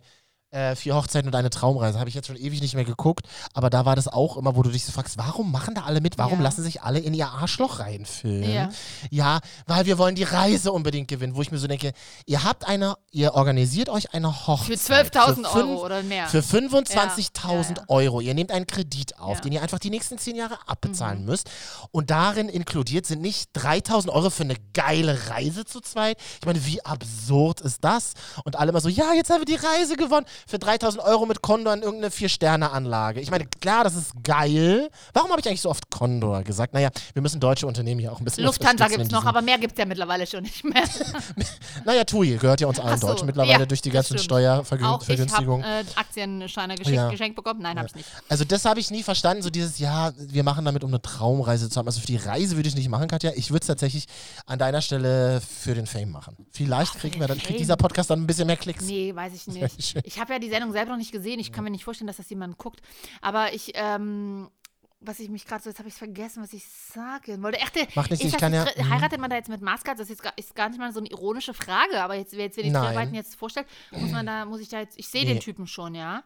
[0.50, 1.98] äh, Vier Hochzeiten und eine Traumreise.
[1.98, 3.26] Habe ich jetzt schon ewig nicht mehr geguckt.
[3.54, 6.00] Aber da war das auch immer, wo du dich so fragst, warum machen da alle
[6.00, 6.16] mit?
[6.18, 6.44] Warum Ja.
[6.44, 8.50] lassen sich alle in ihr Arschloch reinfilmen?
[8.50, 8.68] Ja.
[9.10, 11.34] ja, weil wir wollen die Reise unbedingt gewinnen.
[11.36, 11.92] Wo ich mir so denke,
[12.26, 14.78] ihr habt eine, ihr organisiert euch eine Hochzeit.
[14.78, 16.26] Für 12.000 für Euro oder mehr.
[16.28, 18.20] Für 25.000 Euro.
[18.20, 19.40] Ihr nehmt einen Kredit auf, Ja.
[19.42, 21.26] den ihr einfach die nächsten zehn Jahre abbezahlen Mhm.
[21.26, 21.50] müsst.
[21.90, 26.18] Und darin inkludiert sind nicht 3.000 Euro für eine geile Reise zu zweit.
[26.40, 28.14] Ich meine, wie absurd ist das?
[28.44, 30.26] Und alle immer so, ja, jetzt haben wir die Reise gewonnen.
[30.46, 33.20] Für 3.000 Euro mit Condor in irgendeine Vier-Sterne-Anlage.
[33.20, 34.88] Ich meine, klar, das ist geil.
[35.12, 36.74] Warum habe ich eigentlich so oft Condor gesagt?
[36.74, 39.58] Naja, wir müssen deutsche Unternehmen hier auch ein bisschen Lufthansa gibt es noch, aber mehr
[39.58, 40.82] gibt es ja mittlerweile schon nicht mehr.
[41.84, 45.64] Naja, TUI gehört ja uns allen so, Deutschen mittlerweile ja, durch die ganzen Steuervergünstigungen.
[45.64, 47.08] äh, Aktienscheine geschenkt, Ja.
[47.10, 47.60] geschenkt bekommen.
[47.62, 48.08] Nein, habe ich nicht.
[48.28, 51.68] Also das habe ich nie verstanden, so dieses, ja, wir machen damit, um eine Traumreise
[51.70, 51.86] zu haben.
[51.86, 53.32] Also für die Reise würde ich nicht machen, Katja.
[53.34, 54.06] Ich würde es tatsächlich
[54.46, 56.36] an deiner Stelle für den Fame machen.
[56.52, 58.84] Vielleicht Ach, kriegen wir dann, kriegt dieser Podcast dann ein bisschen mehr Klicks.
[58.84, 59.96] Nee, weiß ich nicht.
[60.04, 61.38] Ich habe ja die Sendung selber noch nicht gesehen.
[61.40, 62.80] Ich kann mir nicht vorstellen, dass das jemand guckt.
[63.20, 64.50] Aber ich, ähm,
[65.00, 67.58] was ich mich gerade so, jetzt habe ich vergessen, was ich sagen wollte.
[67.74, 68.90] Der, Macht nichts, ist ich kann ja- mhm.
[68.90, 69.90] Heiratet man da jetzt mit Maske?
[69.92, 72.56] Das ist, jetzt gar, ist gar nicht mal so eine ironische Frage, aber jetzt, jetzt
[72.56, 72.94] wenn ich die Nein.
[72.94, 75.34] beiden jetzt vorstelle, muss man da, muss ich da jetzt, ich sehe Nee.
[75.34, 76.24] den Typen schon, ja.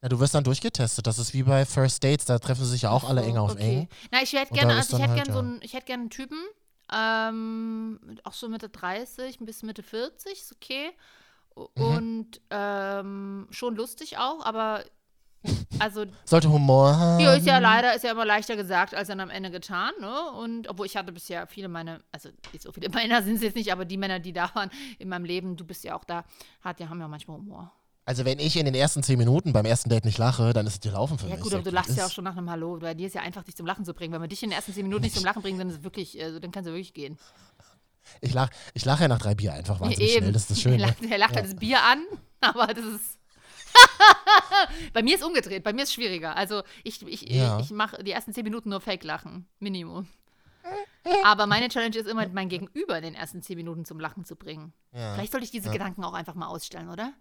[0.00, 1.08] Ja, du wirst dann durchgetestet.
[1.08, 3.80] Das ist wie bei First Dates, da treffen sich ja auch alle eng auf okay.
[3.80, 3.88] eng.
[4.12, 6.10] Na, ich hätte gerne, also ich hätte halt, gerne so einen, ich hätte gerne einen
[6.10, 6.38] Typen,
[6.94, 10.90] ähm, auch so Mitte 30 bis Mitte 40, ist okay.
[11.76, 11.82] Mhm.
[11.84, 14.82] Und ähm, schon lustig auch, aber
[15.78, 17.20] also Sollte Humor haben.
[17.20, 20.32] ja, ist ja leider, ist ja immer leichter gesagt als dann am Ende getan, ne?
[20.32, 23.54] Und obwohl ich hatte bisher viele meine, also nicht so viele Männer sind es jetzt
[23.56, 26.24] nicht, aber die Männer, die da waren in meinem Leben, du bist ja auch da,
[26.60, 27.72] hat, die haben ja manchmal Humor.
[28.04, 30.72] Also wenn ich in den ersten zehn Minuten beim ersten Date nicht lache, dann ist
[30.72, 31.42] es dir laufen für Ja mich.
[31.44, 32.78] gut, aber du lachst ja ist- auch schon nach einem Hallo.
[32.78, 34.14] Bei dir ist ja einfach, dich zum Lachen zu bringen.
[34.14, 35.84] Wenn wir dich in den ersten zehn Minuten nicht zum Lachen bringen, dann ist es
[35.84, 37.18] wirklich, also, dann kannst du wirklich gehen.
[38.20, 40.18] Ich lache ich lach ja nach drei Bier einfach wahnsinnig Eben.
[40.18, 40.32] schnell.
[40.32, 40.74] Das ist das Schöne.
[40.76, 41.36] Er lacht, er lacht Ja.
[41.36, 42.04] halt das Bier an,
[42.40, 43.18] aber das ist.
[44.92, 46.36] bei mir ist umgedreht, bei mir ist schwieriger.
[46.36, 47.60] Also ich, ich, Ja.
[47.60, 49.46] ich mache die ersten zehn Minuten nur Fake-Lachen.
[49.60, 50.08] Minimum.
[51.24, 54.36] Aber meine Challenge ist immer, mein Gegenüber in den ersten zehn Minuten zum Lachen zu
[54.36, 54.72] bringen.
[54.92, 55.14] Ja.
[55.14, 55.70] Vielleicht sollte ich diese.
[55.70, 57.12] Gedanken auch einfach mal ausstellen, oder?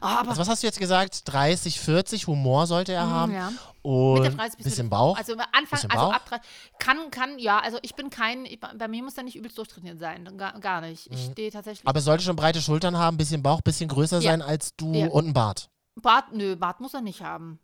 [0.00, 1.22] Oh, Also was hast du jetzt gesagt?
[1.32, 3.34] 30, 40 Humor sollte er Mm, haben.
[3.34, 3.52] ja.
[3.82, 5.16] Und Mitte 30 bis bisschen Bauch.
[5.18, 6.12] Also am Anfang, also Bauch.
[6.14, 6.46] ab 30,
[6.78, 9.98] kann, kann, ja, also ich bin kein, ich, bei mir muss er nicht übelst durchtrainiert
[9.98, 11.08] sein, gar, gar nicht.
[11.10, 11.32] Ich Mhm.
[11.32, 11.86] stehe tatsächlich.
[11.86, 14.30] Aber er sollte schon breite Schultern haben, bisschen Bauch, bisschen größer Ja.
[14.30, 15.08] sein als du Ja.
[15.08, 15.68] und ein Bart.
[16.00, 17.58] Bart, nö, Bart muss er nicht haben.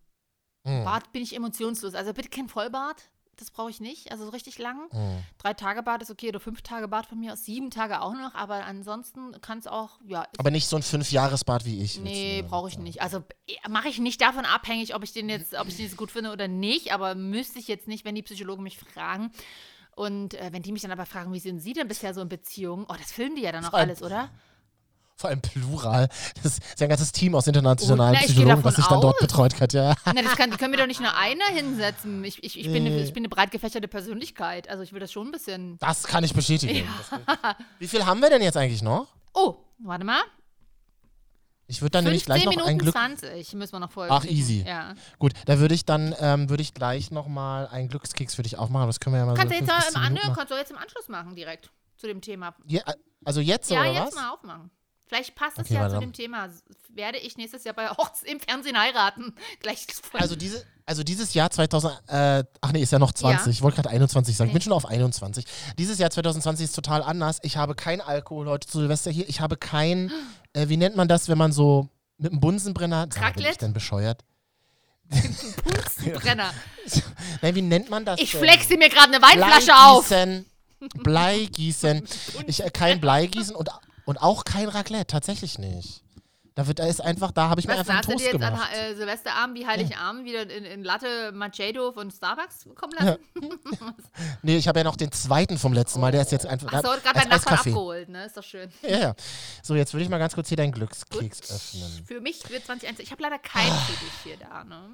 [0.65, 0.85] Mhm.
[0.85, 1.95] Bart bin ich emotionslos.
[1.95, 3.11] Also bitte kein Vollbart.
[3.39, 4.11] Das brauche ich nicht.
[4.11, 4.89] Also so richtig lang.
[4.93, 5.25] Mhm.
[5.39, 7.45] Drei Tage Bart ist okay oder fünf Tage Bart von mir aus.
[7.45, 8.35] Sieben Tage auch noch.
[8.35, 10.27] Aber ansonsten kann es auch, ja.
[10.39, 12.01] Aber nicht so ein Fünf-Jahres-Bart wie ich.
[12.01, 13.01] Nee, brauche ich nicht.
[13.01, 13.23] Also
[13.69, 16.33] mache ich nicht davon abhängig, ob ich den jetzt, ob ich den jetzt gut finde
[16.33, 16.93] oder nicht.
[16.93, 19.31] Aber müsste ich jetzt nicht, wenn die Psychologen mich fragen.
[19.95, 22.29] Und äh, wenn die mich dann aber fragen, wie sind Sie denn bisher so in
[22.29, 22.87] Beziehungen?
[22.89, 24.31] Oh, das filmen die ja dann auch alles, oder?
[25.19, 26.09] Vor allem Plural.
[26.45, 29.19] Das ist ja ein ganzes Team aus internationalen Oh, na, Psychologen, was sich dann dort
[29.19, 29.97] betreut, Katja.
[30.05, 32.23] Na, das kann, die können mir doch nicht nur einer hinsetzen.
[32.23, 34.69] Ich, ich, ich, bin, eine, ich bin eine breit gefächerte Persönlichkeit.
[34.69, 35.77] Also ich will das schon ein bisschen.
[35.79, 36.89] Das kann ich bestätigen.
[37.81, 39.09] Wie viel haben wir denn jetzt eigentlich noch?
[39.35, 40.23] Oh, warte mal.
[41.67, 42.95] Ich würde dann nämlich 15 gleich noch Minuten ein Glück.
[42.95, 44.13] 20 müssen wir noch vorher.
[44.13, 44.37] Ach, kriegen.
[44.37, 44.65] easy.
[44.67, 44.95] Ja.
[45.19, 48.57] Gut, da würde ich dann ähm, würde ich gleich noch mal einen Glückskeks für dich
[48.57, 48.87] aufmachen.
[48.87, 50.37] Das können wir ja mal Kannst du so jetzt mal zehn im, Minuten An machen.
[50.39, 52.55] kannst du jetzt im Anschluss machen, direkt zu dem Thema.
[52.67, 52.83] Ja,
[53.25, 54.15] also jetzt ja, oder jetzt was?
[54.15, 54.71] mal aufmachen.
[55.09, 56.49] Vielleicht passt es Okay, ja zu dem Thema.
[56.91, 59.35] Werde ich nächstes Jahr bei Hochz im Fernsehen heiraten?
[59.61, 63.47] Gleich Also, diese, also dieses Jahr 2000, äh, ach nee, ist ja noch 20.
[63.47, 63.51] Ja.
[63.53, 64.49] Ich wollte gerade 21 sagen.
[64.49, 65.47] Ich bin schon auf 21.
[65.79, 67.39] Dieses Jahr 2020 ist total anders.
[67.43, 69.27] Ich habe kein Alkohol heute zu Silvester hier.
[69.29, 70.13] Ich habe kein,
[70.53, 73.73] äh, wie nennt man das, wenn man so mit einem Bunsenbrenner, Sag bin ich denn
[73.73, 74.25] bescheuert?
[75.09, 76.53] Bunsenbrenner.
[77.43, 78.41] Nein, wie nennt man das Ich denn?
[78.41, 80.09] flexe mir gerade eine Weinflasche auf.
[80.09, 80.45] Bleigießen.
[81.03, 82.09] Bleigießen.
[82.47, 83.71] Ich, äh, kein Bleigießen und,
[84.09, 86.03] und auch kein Raclette, tatsächlich nicht.
[86.55, 88.25] Da wird, da ist einfach, da habe ich mir Was, einfach einen hast du Toast
[88.25, 88.71] dir jetzt gemacht.
[88.73, 93.19] an äh, Silvesterabend wie Heiligabend wieder in, in Latte Machado von Starbucks kommen lassen?
[94.43, 96.73] Nee, ich habe ja noch den zweiten vom letzten Mal, der ist jetzt einfach.
[96.73, 97.69] Achso, als gerade Nachbarn Eiskaffee.
[97.71, 98.25] abgeholt, ne?
[98.25, 98.73] Ist doch schön.
[98.81, 99.15] Ja, ja.
[99.63, 102.05] So, jetzt würde ich mal ganz kurz hier deinen Glückskeks öffnen.
[102.07, 103.05] Für mich wird 2021.
[103.05, 104.89] Ich habe leider keinen für dich hier da, ne?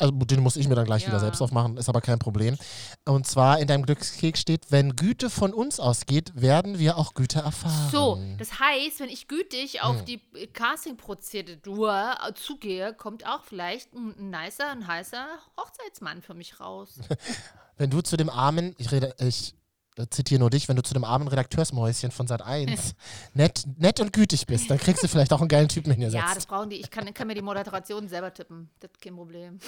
[0.00, 1.20] Also den muss ich mir dann gleich wieder Ja.
[1.20, 2.56] selbst aufmachen, ist aber kein Problem.
[3.04, 7.40] Und zwar in deinem Glückskeks steht, wenn Güte von uns ausgeht, werden wir auch Güte
[7.40, 7.90] erfahren.
[7.90, 10.04] So, das heißt, wenn ich gütig auf Hm.
[10.04, 10.20] die
[10.52, 16.98] Casting-Prozedur äh, zugehe, kommt auch vielleicht ein, ein nicer, ein heißer Hochzeitsmann für mich raus.
[17.76, 19.54] Wenn du zu dem armen, ich rede, ich
[19.96, 22.94] äh, zitiere nur dich, wenn du zu dem armen Redakteursmäuschen von Sat 1
[23.34, 26.24] nett, nett und gütig bist, dann kriegst du vielleicht auch einen geilen Typen hingesetzt.
[26.26, 26.76] ja, das brauchen die.
[26.76, 28.68] Ich kann, kann mir die Moderation selber tippen.
[28.80, 29.60] Das ist kein Problem.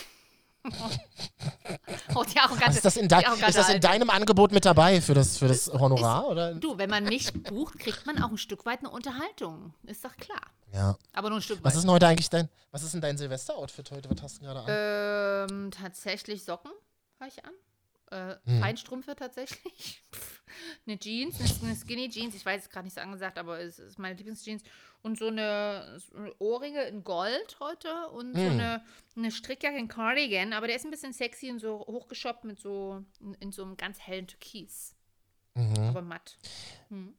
[2.14, 5.14] oh, die arrogante, ist das, in, dein, ist das in deinem Angebot mit dabei für
[5.14, 6.28] das, für das Honorar?
[6.28, 6.54] Oder?
[6.54, 9.72] Du, wenn man mich bucht, kriegt man auch ein Stück weit eine Unterhaltung.
[9.84, 10.42] Ist doch klar.
[10.72, 10.96] Ja.
[11.12, 11.64] Aber nur ein Stück weit.
[11.64, 14.10] Was ist denn heute eigentlich dein, was ist denn dein Silvester-Outfit heute?
[14.10, 15.50] Was hast du gerade an?
[15.50, 16.72] Ähm, tatsächlich Socken
[17.18, 17.52] habe ich an.
[18.10, 18.60] Äh, Hm.
[18.60, 20.02] Feinstrümpfe tatsächlich.
[20.86, 22.34] eine Jeans, eine, Skinny Jeans.
[22.34, 24.62] Ich weiß es gerade nicht so angesagt, aber es ist meine Lieblingsjeans.
[25.02, 28.50] Und so eine, so eine Ohrringe in Gold heute und so Hm.
[28.52, 28.84] eine,
[29.16, 30.52] eine Strickjacke in Cardigan.
[30.52, 33.76] Aber der ist ein bisschen sexy und so hochgeschoppt mit so in, in so einem
[33.76, 34.94] ganz hellen Türkis.
[35.54, 35.78] Mhm.
[35.78, 36.36] Aber matt.
[36.88, 37.14] Hm.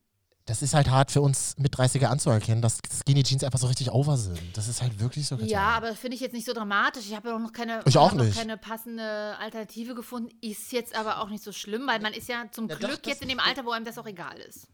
[0.46, 3.92] Das ist halt hart für uns mit 30er anzuerkennen, dass Skinny Jeans einfach so richtig
[3.92, 4.40] over sind.
[4.58, 5.36] Das ist halt wirklich so.
[5.38, 7.06] Ja, aber das finde ich jetzt nicht so dramatisch.
[7.06, 8.36] Ich habe ja auch noch keine, Ich auch nicht.
[8.38, 10.30] keine passende Alternative gefunden.
[10.42, 13.04] Ist jetzt aber auch nicht so schlimm, weil man ist ja zum Ja, doch, Glück
[13.04, 14.68] das jetzt in dem Alter, wo einem das auch egal ist.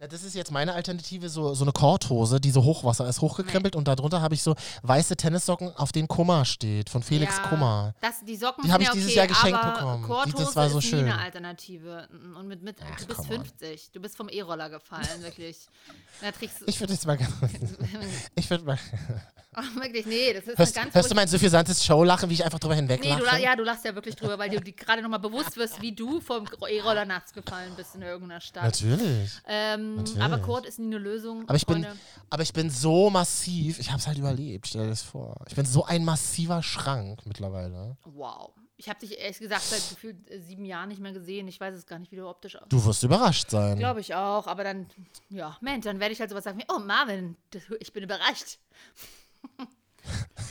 [0.00, 3.76] Ja, das ist jetzt meine Alternative, so, so eine Korthose, die so Hochwasser ist, hochgekrempelt
[3.76, 7.94] und darunter habe ich so weiße Tennissocken, auf denen Kummer steht, von Felix ja, Kummer.
[8.00, 10.02] Das, die Socken Die habe ich okay, dieses Jahr geschenkt bekommen.
[10.02, 11.00] Die- Korthose das war so ist nie schön.
[11.00, 12.08] eine Alternative.
[12.34, 13.44] Und mit, mit, du bist come on.
[13.44, 13.90] 50.
[13.92, 15.58] Du bist vom E-Roller gefallen, wirklich.
[16.22, 16.62] Da trägst.
[16.64, 17.30] Ich würde jetzt mal ganz.
[18.36, 18.78] ich würde mal.
[19.52, 22.60] Ach, wirklich, nee, das ist Hörst, ganz hörst du mein suffisantes Show-Lachen, wie ich einfach
[22.60, 23.18] drüber Nee, hinweglache?
[23.18, 25.92] du, la- ja, du lachst ja wirklich drüber, weil du gerade nochmal bewusst wirst, wie
[25.92, 28.62] du vom E-Roller nachts gefallen bist in irgendeiner Stadt.
[28.62, 29.32] Natürlich.
[29.48, 30.22] Ähm, Natürlich.
[30.22, 31.48] Aber Kurt ist nie eine Lösung.
[31.48, 31.86] Aber ich, bin,
[32.30, 35.36] aber ich bin so massiv, ich habe es halt überlebt, stell dir das vor.
[35.48, 37.96] Ich bin so ein massiver Schrank mittlerweile.
[38.04, 38.52] Wow.
[38.76, 41.48] Ich habe dich ehrlich gesagt seit gefühlt äh, sieben Jahren nicht mehr gesehen.
[41.48, 42.72] Ich weiß es gar nicht, wie du optisch aussiehst.
[42.72, 43.78] Du wirst überrascht sein.
[43.78, 44.86] Glaube ich auch, aber dann,
[45.28, 47.36] ja, Mensch, dann werde ich halt sowas sagen wie, oh Marvin,
[47.78, 48.58] ich bin überrascht.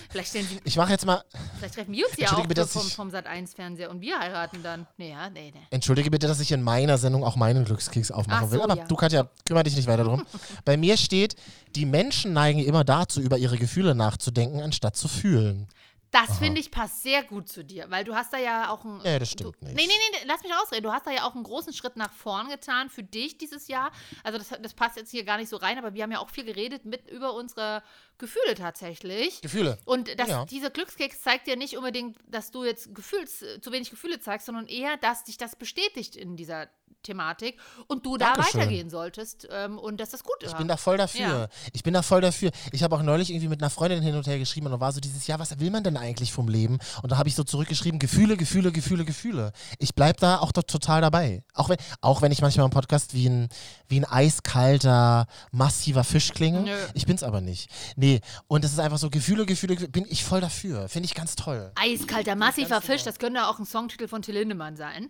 [0.10, 1.24] vielleicht, stellen sie, Ich mache jetzt mal.
[1.58, 4.62] vielleicht treffen wir uns ja auch Entschuldige bitte, dass vom, vom Sat1-Fernseher und wir heiraten
[4.64, 4.88] dann.
[4.98, 5.62] Nee, ja, nee, nee.
[5.72, 8.60] Entschuldige bitte, dass ich in meiner Sendung auch meinen Glückskeks aufmachen Ach will.
[8.60, 8.86] so, Aber ja.
[8.86, 10.24] du, Katja, kümmere dich nicht weiter drum.
[10.66, 11.36] Bei mir steht,
[11.76, 15.68] die Menschen neigen immer dazu, über ihre Gefühle nachzudenken, anstatt zu fühlen.
[16.12, 18.98] Das finde ich passt sehr gut zu dir, weil du hast da ja auch einen.
[19.04, 19.76] Nee, das stimmt du, nicht.
[19.76, 20.84] Nee, nee, nee, lass mich ausreden.
[20.84, 23.92] Du hast da ja auch einen großen Schritt nach vorn getan für dich dieses Jahr.
[24.24, 26.30] Also, das, das passt jetzt hier gar nicht so rein, aber wir haben ja auch
[26.30, 27.84] viel geredet mit über unsere
[28.18, 29.42] Gefühle tatsächlich.
[29.42, 29.78] Gefühle.
[29.86, 30.46] Und das, Ja.
[30.46, 34.68] dieser Glückskeks zeigt ja nicht unbedingt, dass du jetzt Gefühls, zu wenig Gefühle zeigst, sondern
[34.68, 36.68] eher, dass dich das bestätigt in dieser
[37.04, 38.62] Thematik und du da Dankeschön.
[38.62, 40.52] weitergehen solltest ähm, und dass das gut ist.
[40.52, 41.22] Ich bin da voll dafür.
[41.22, 41.48] Ja.
[41.74, 42.52] Ich bin da voll dafür.
[42.72, 44.92] Ich habe auch neulich irgendwie mit einer Freundin hin und her geschrieben und da war
[44.92, 46.80] so dieses Jahr, was will man denn eigentlich vom Leben?
[47.02, 49.52] Und da habe ich so zurückgeschrieben, Gefühle, Gefühle, Gefühle, Gefühle.
[49.78, 51.44] Ich bleib da auch dort total dabei.
[51.54, 53.50] Auch wenn, auch wenn ich manchmal im Podcast wie ein,
[53.88, 56.62] wie ein eiskalter, massiver Fisch klinge.
[56.62, 56.76] Nö.
[56.94, 57.70] Ich bin's aber nicht.
[57.96, 60.90] Nee, und es ist einfach so, Gefühle, Gefühle, Gefühle, bin ich voll dafür.
[60.90, 61.72] Finde ich ganz toll.
[61.76, 65.10] Eiskalter, massiver Fisch, das könnte auch ein Songtitel von Till Lindemann sein.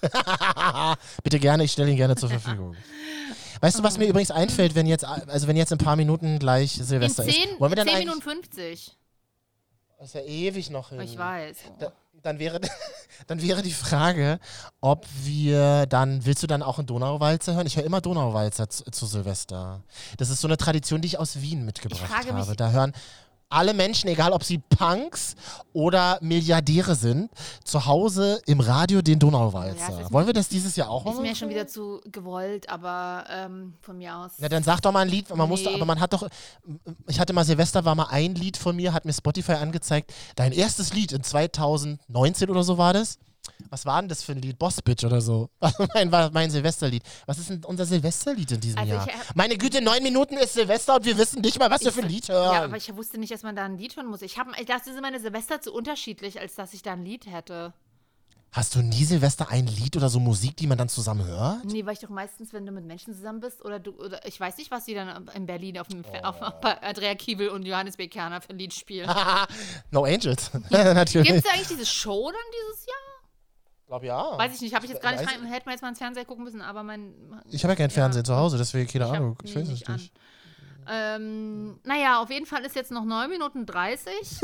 [1.22, 2.76] Bitte gerne, ich stelle ihn gerne zur Verfügung.
[3.60, 6.38] Weißt du, was mir übrigens einfällt, wenn jetzt, also wenn jetzt in ein paar Minuten
[6.38, 7.60] gleich In Silvester 10, ist?
[7.60, 8.96] Wollen wir dann 10 eigentlich- Minuten 50.
[9.98, 11.00] Das ist ja ewig noch hin.
[11.00, 11.56] Ich weiß.
[11.80, 12.60] Da, dann, wäre,
[13.26, 14.38] dann wäre die Frage,
[14.80, 17.66] ob wir dann, willst du dann auch einen Donauwalzer hören?
[17.66, 19.82] Ich höre immer Donauwalzer zu, zu Silvester.
[20.16, 22.54] Das ist so eine Tradition, die ich aus Wien mitgebracht habe.
[22.54, 22.92] Da hören
[23.50, 25.34] alle Menschen, egal ob sie Punks
[25.72, 27.30] oder Milliardäre sind,
[27.64, 30.00] zu Hause im Radio den Ja, Donauwalzer.
[30.02, 31.22] ist- Wollen wir das dieses Jahr auch Ist machen?
[31.22, 34.32] mir schon wieder zu gewollt, aber ähm, von mir aus.
[34.38, 35.34] Na, dann sag doch mal ein Lied.
[35.34, 35.76] Man musste, Nee.
[35.76, 36.28] aber man hat doch.
[37.06, 40.12] Ich hatte mal Silvester, war mal ein Lied von mir, hat mir Spotify angezeigt.
[40.36, 43.18] Dein erstes Lied in 2019 oder so war das.
[43.70, 44.58] Was war denn das für ein Lied?
[44.58, 45.50] Boss Bitch oder so.
[45.94, 47.02] mein, war mein Silvesterlied.
[47.26, 49.06] Was ist denn unser Silvesterlied in diesem Also Jahr?
[49.08, 51.92] ich hab- Meine Güte, neun Minuten ist Silvester und wir wissen nicht mal, was wir
[51.92, 52.54] für ein Lied hören.
[52.54, 54.22] Ja, aber ich wusste nicht, dass man da ein Lied hören muss.
[54.22, 57.26] Ich, hab, ich dachte, sind meine Silvester zu unterschiedlich, als dass ich da ein Lied
[57.26, 57.72] hätte.
[58.50, 61.66] Hast du nie Silvester ein Lied oder so Musik, die man dann zusammen hört?
[61.66, 64.40] Nee, weil ich doch meistens, wenn du mit Menschen zusammen bist oder du, oder ich
[64.40, 66.50] weiß nicht, was die dann in Berlin auf dem auf, Oh.
[66.62, 68.08] bei Andrea Kiebel und Johannes B.
[68.08, 69.06] Kerner für ein Lied spielen.
[69.90, 70.50] no Angels.
[70.70, 71.28] Natürlich.
[71.28, 72.40] Gibt es eigentlich diese Show dann
[72.72, 72.96] dieses Jahr?
[73.88, 74.36] Ich glaube ja.
[74.36, 76.26] Weiß ich nicht, habe ich jetzt gar nicht rein, hätte man jetzt mal ins Fernseher
[76.26, 77.14] gucken müssen, aber mein.
[77.50, 79.38] Ich habe ja kein Fernsehen zu Hause, deswegen keine ich hab Ahnung.
[79.42, 80.12] Ich weiß es nicht.
[80.86, 84.12] Ähm, naja, auf jeden Fall ist jetzt noch 9 Minuten 30.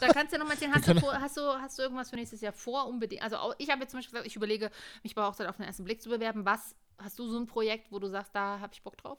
[0.00, 2.16] da kannst du ja nochmal erzählen, hast, du vor, hast, du, hast du irgendwas für
[2.16, 2.88] nächstes Jahr vor?
[2.88, 3.22] Unbedingt.
[3.22, 4.72] Also auch, ich habe jetzt zum Beispiel gesagt, ich überlege,
[5.04, 6.44] mich bei Hochzeit auf den ersten Blick zu bewerben.
[6.44, 9.18] Was, hast du so ein Projekt, wo du sagst, da habe ich Bock drauf?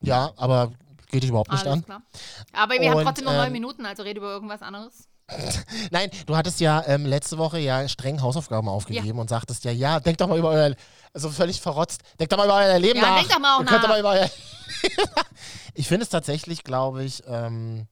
[0.00, 0.72] Ja, aber
[1.08, 1.84] geht dich überhaupt nicht Alles an.
[1.84, 2.02] klar.
[2.52, 5.08] Aber wir haben Und, trotzdem noch 9 ähm, Minuten, also rede über irgendwas anderes.
[5.90, 9.98] Nein, du hattest ja ähm, letzte Woche ja streng Hausaufgaben aufgegeben und sagtest ja, ja,
[10.00, 10.74] denk doch mal über euer,
[11.12, 13.18] also völlig verrotzt, denk doch mal über euer Leben Ja, nach.
[13.18, 13.94] denk doch mal auch Ihr könnt doch nach.
[13.94, 14.30] mal über euer
[15.74, 17.86] Ich finde es tatsächlich, glaube ich, ähm,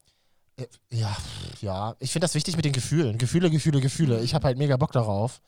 [0.56, 1.14] äh, ja,
[1.60, 3.18] ja, ich finde das wichtig mit den Gefühlen.
[3.18, 4.20] Gefühle, Gefühle, Gefühle.
[4.20, 5.40] Ich habe halt mega Bock darauf.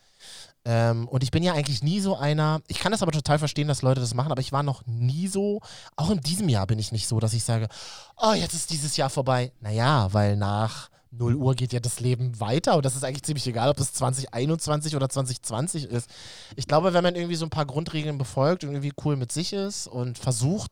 [0.64, 3.68] Ähm, und ich bin ja eigentlich nie so einer, ich kann das aber total verstehen,
[3.68, 5.60] dass Leute das machen, aber ich war noch nie so,
[5.94, 7.68] auch in diesem Jahr bin ich nicht so, dass ich sage,
[8.16, 9.52] oh, jetzt ist dieses Jahr vorbei.
[9.60, 13.46] Naja, weil nach 0 Uhr geht ja das Leben weiter und das ist eigentlich ziemlich
[13.46, 16.08] egal, ob es 2021 oder 2020 ist.
[16.56, 19.52] Ich glaube, wenn man irgendwie so ein paar Grundregeln befolgt und irgendwie cool mit sich
[19.52, 20.70] ist und versucht,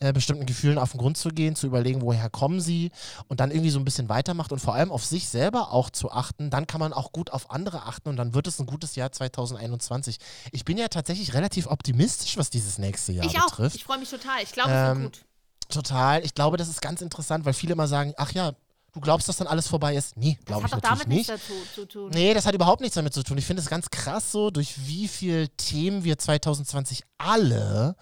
[0.00, 2.90] äh, bestimmten Gefühlen auf den Grund zu gehen, zu überlegen, woher kommen sie
[3.28, 6.10] und dann irgendwie so ein bisschen weitermacht und vor allem auf sich selber auch zu
[6.10, 8.94] achten, dann kann man auch gut auf andere achten und dann wird es ein gutes
[8.96, 10.18] Jahr 2021.
[10.52, 13.46] Ich bin ja tatsächlich relativ optimistisch, was dieses nächste Jahr ich auch.
[13.50, 13.76] betrifft.
[13.76, 14.42] Ich freue mich total.
[14.42, 15.24] Ich glaube, es Ähm, wird gut.
[15.70, 16.24] Total.
[16.24, 18.52] Ich glaube, das ist ganz interessant, weil viele immer sagen, ach ja,
[18.98, 20.16] du glaubst, dass dann alles vorbei ist.
[20.16, 21.30] Nee, Das glaube hat ich doch natürlich damit nicht.
[21.30, 22.10] nichts zu tun.
[22.12, 23.38] Nee, das hat überhaupt nichts damit zu tun.
[23.38, 27.96] Ich finde es ganz krass so, durch wie viele Themen wir 2020 alle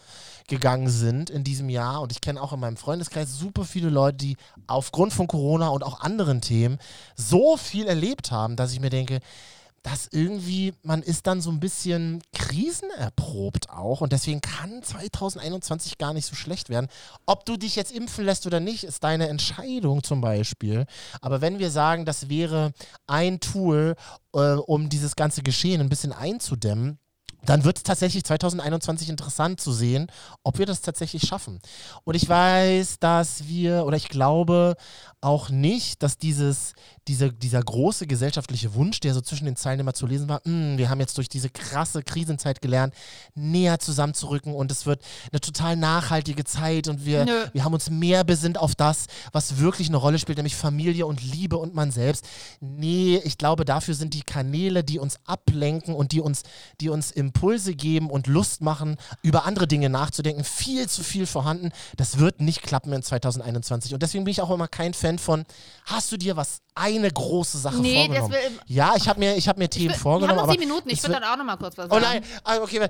[0.49, 2.01] gegangen sind in diesem Jahr.
[2.01, 5.83] Und ich kenne auch in meinem Freundeskreis super viele Leute, die aufgrund von Corona und
[5.85, 6.79] auch anderen Themen
[7.17, 9.21] so viel erlebt haben, dass ich mir denke,
[9.87, 16.13] dass irgendwie, man ist dann so ein bisschen krisenerprobt auch und deswegen kann 2021 gar
[16.13, 16.89] nicht so schlecht werden.
[17.25, 20.87] Ob du dich jetzt impfen lässt oder nicht, ist deine Entscheidung zum Beispiel.
[21.21, 22.73] Aber wenn wir sagen, das wäre
[23.07, 23.95] ein Tool,
[24.35, 26.99] äh, um dieses ganze Geschehen ein bisschen einzudämmen,
[27.45, 30.11] dann wird es tatsächlich 2021 interessant zu sehen,
[30.43, 31.61] ob wir das tatsächlich schaffen.
[32.03, 34.75] Und ich weiß, dass wir, oder ich glaube
[35.21, 36.75] auch nicht, dass dieses,
[37.09, 40.77] diese, dieser große gesellschaftliche Wunsch, der so zwischen den Zeilen immer zu lesen war, "Mm,
[40.77, 42.95] wir haben jetzt durch diese krasse Krisenzeit gelernt,
[43.35, 47.47] näher zusammenzurücken und es wird eine total nachhaltige Zeit und wir, Nö.
[47.53, 51.23] wir haben uns mehr besinnt auf das, was wirklich eine Rolle spielt, nämlich Familie und
[51.23, 52.25] Liebe und man selbst.
[52.61, 56.43] Nee, ich glaube, dafür sind die Kanäle, die uns ablenken und die uns,
[56.81, 61.71] die uns Impulse geben und Lust machen, über andere Dinge nachzudenken, viel zu viel vorhanden.
[61.97, 63.95] Das wird nicht klappen in 2021.
[63.95, 65.45] Und deswegen bin ich auch immer kein Fan von,
[65.85, 68.33] hast du dir was, eine große Sache Nee, das vorgenommen?
[68.33, 70.39] will- ja, ich habe mir, ich hab mir Themen Wir vorgenommen.
[70.41, 70.91] haben noch sieben Minuten.
[70.91, 72.05] Ich würde dann auch noch mal kurz was Oh sagen.
[72.05, 72.87] nein, ah, okay,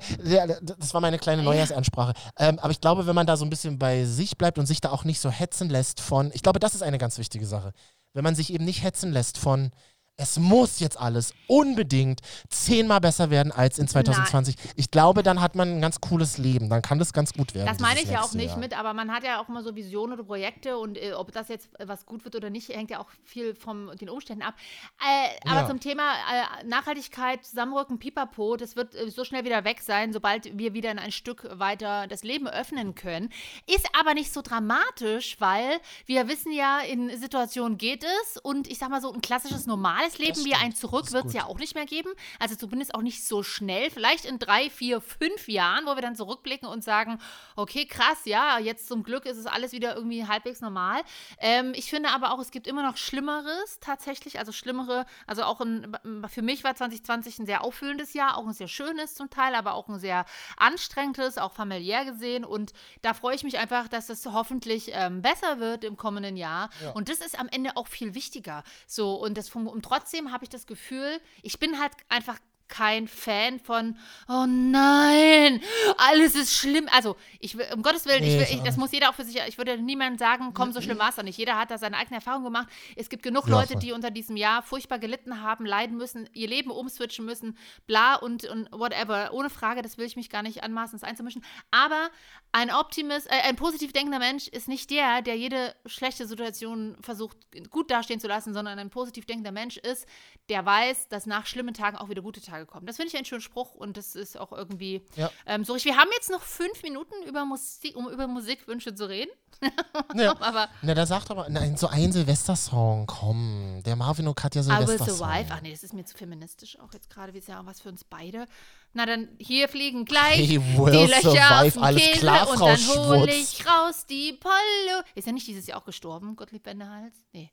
[0.78, 2.12] das war meine kleine Neujahrsansprache.
[2.38, 4.80] Ähm, aber ich glaube, wenn man da so ein bisschen bei sich bleibt und sich
[4.80, 7.72] da auch nicht so hetzen lässt von, ich glaube, das ist eine ganz wichtige Sache.
[8.12, 9.70] Wenn man sich eben nicht hetzen lässt von,
[10.18, 14.56] es muss jetzt alles unbedingt zehnmal besser werden als in 2020.
[14.74, 16.70] Ich glaube, dann hat man ein ganz cooles Leben.
[16.70, 17.66] Dann kann das ganz gut werden.
[17.66, 18.58] Das meine ich ja auch nicht Jahr.
[18.58, 21.48] mit, aber man hat ja auch immer so Visionen oder Projekte und äh, ob das
[21.48, 24.54] jetzt äh, was gut wird oder nicht, hängt ja auch viel von den Umständen ab.
[25.00, 25.68] Äh, aber Ja.
[25.68, 30.56] zum Thema äh, Nachhaltigkeit, Zusammenrücken, Pipapo, das wird äh, so schnell wieder weg sein, sobald
[30.56, 33.30] wir wieder in ein Stück weiter das Leben öffnen können.
[33.66, 38.78] Ist aber nicht so dramatisch, weil wir wissen ja, in Situationen geht es und ich
[38.78, 39.66] sag mal so, ein klassisches
[40.06, 42.10] normales Leben wie ein Zurück wird es ja auch nicht mehr geben.
[42.38, 43.90] Also zumindest auch nicht so schnell.
[43.90, 47.18] Vielleicht in drei, vier, fünf Jahren, wo wir dann zurückblicken und sagen,
[47.56, 51.02] okay, krass, ja, jetzt zum Glück ist es alles wieder irgendwie halbwegs normal.
[51.38, 55.60] Ähm, ich finde aber auch, es gibt immer noch Schlimmeres tatsächlich, also schlimmere, also auch
[55.60, 55.96] ein,
[56.28, 59.74] für mich war 2020 ein sehr auffühlendes Jahr, auch ein sehr schönes zum Teil, aber
[59.74, 60.24] auch ein sehr
[60.56, 62.44] anstrengendes, auch familiär gesehen.
[62.44, 66.70] Und da freue ich mich einfach, dass es hoffentlich ähm, besser wird im kommenden Jahr.
[66.82, 66.92] Ja.
[66.92, 68.62] Und das ist am Ende auch viel wichtiger.
[68.86, 69.95] So, und, das, fun- und trotzdem
[70.32, 73.96] habe ich das Gefühl, ich bin halt einfach kein Fan von,
[74.28, 75.60] oh nein,
[75.98, 76.88] alles ist schlimm.
[76.92, 79.24] Also, ich will, um Gottes Willen, Nee, ich will, ich das muss jeder auch für
[79.24, 81.38] sich, ich würde niemandem sagen, komm, so schlimm war es doch nicht.
[81.38, 82.68] Jeder hat da seine eigene Erfahrung gemacht.
[82.96, 83.80] Es gibt genug Ja, Leute, voll.
[83.82, 88.44] die unter diesem Jahr furchtbar gelitten haben, leiden müssen, ihr Leben umswitchen müssen, bla und,
[88.44, 89.32] und whatever.
[89.32, 91.44] Ohne Frage, das will ich mich gar nicht anmaßen, das einzumischen.
[91.70, 92.10] Aber
[92.52, 97.36] ein Optimist, äh, ein positiv denkender Mensch ist nicht der, der jede schlechte Situation versucht,
[97.70, 100.06] gut dastehen zu lassen, sondern ein positiv denkender Mensch ist,
[100.48, 102.86] der weiß, dass nach schlimmen Tagen auch wieder gute Tage kommen.
[102.86, 105.30] Das finde ich einen schönen Spruch und das ist auch irgendwie Ja.
[105.44, 105.74] ähm, so.
[105.76, 109.30] Wir haben jetzt noch fünf Minuten, über Musik, um über Musikwünsche zu reden.
[110.14, 110.38] Ja.
[110.40, 113.82] aber Na, da sagt aber, nein, so ein Silvestersong, komm.
[113.84, 115.28] Der Marvin und Katja I will Silvestersong.
[115.50, 117.32] Ach nee, das ist mir zu feministisch auch jetzt gerade.
[117.34, 118.46] Wie ist ja auch was für uns beide.
[118.92, 122.86] Na dann, hier fliegen gleich die will Löcher survive, alles Käse klar, und Frau dann
[123.20, 125.02] hole ich raus die Pollo.
[125.14, 127.14] Ist er nicht dieses Jahr auch gestorben, Gottlieb Wendehals?
[127.32, 127.50] Nee.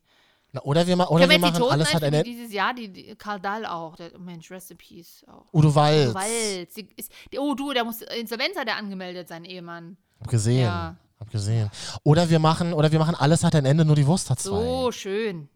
[0.54, 2.22] Na, oder wir, ma oder wir machen alles hat eine.
[2.22, 5.52] die dieses Jahr, die, die Karl Dahl auch, der Mensch, Rest in Peace auch.
[5.52, 6.10] Udo Walz.
[6.10, 6.74] Udo Walz.
[6.74, 9.96] Die ist, die, oh du, der muss Insolvenz hat er angemeldet, sein Ehemann.
[10.20, 10.62] Hab gesehen.
[10.62, 10.96] Ja.
[11.18, 11.72] Hab gesehen.
[12.04, 14.62] Oder wir machen, oder wir machen alles hat ein Ende, nur die Wurst hat zwei.
[14.62, 15.48] So schön.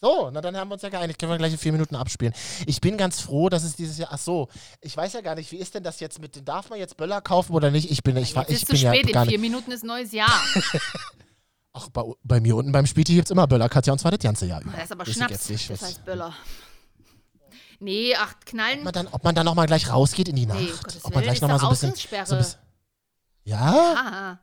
[0.00, 1.18] So, na dann haben wir uns ja geeinigt.
[1.18, 2.32] Können wir gleich in vier Minuten abspielen.
[2.66, 4.10] Ich bin ganz froh, dass es dieses Jahr.
[4.12, 4.48] Ach so,
[4.80, 6.44] ich weiß ja gar nicht, wie ist denn das jetzt mit den.
[6.44, 7.90] Darf man jetzt Böller kaufen oder nicht?
[7.90, 9.38] Ich bin, ich, Jetzt ich ist bin zu ja spät, gar in vier.
[9.40, 10.30] Minuten ist neues Jahr.
[11.72, 14.20] Ach, bei, bei mir unten beim Späti gibt es immer Böller, Katja, und zwar das
[14.20, 14.72] ganze Jahr über.
[14.72, 16.34] Das ist aber ich Schnaps, jetzt nicht, das heißt Böller.
[17.78, 18.80] Nee, ach, knallen.
[18.80, 20.60] ob, man dann, ob man dann nochmal gleich rausgeht in die Nacht.
[20.60, 21.90] Nee, Gottes ob man gleich ist nochmal so ein bisschen.
[21.90, 22.26] Ausgangssperre.
[22.26, 22.70] So ein bisschen
[23.44, 24.38] ja?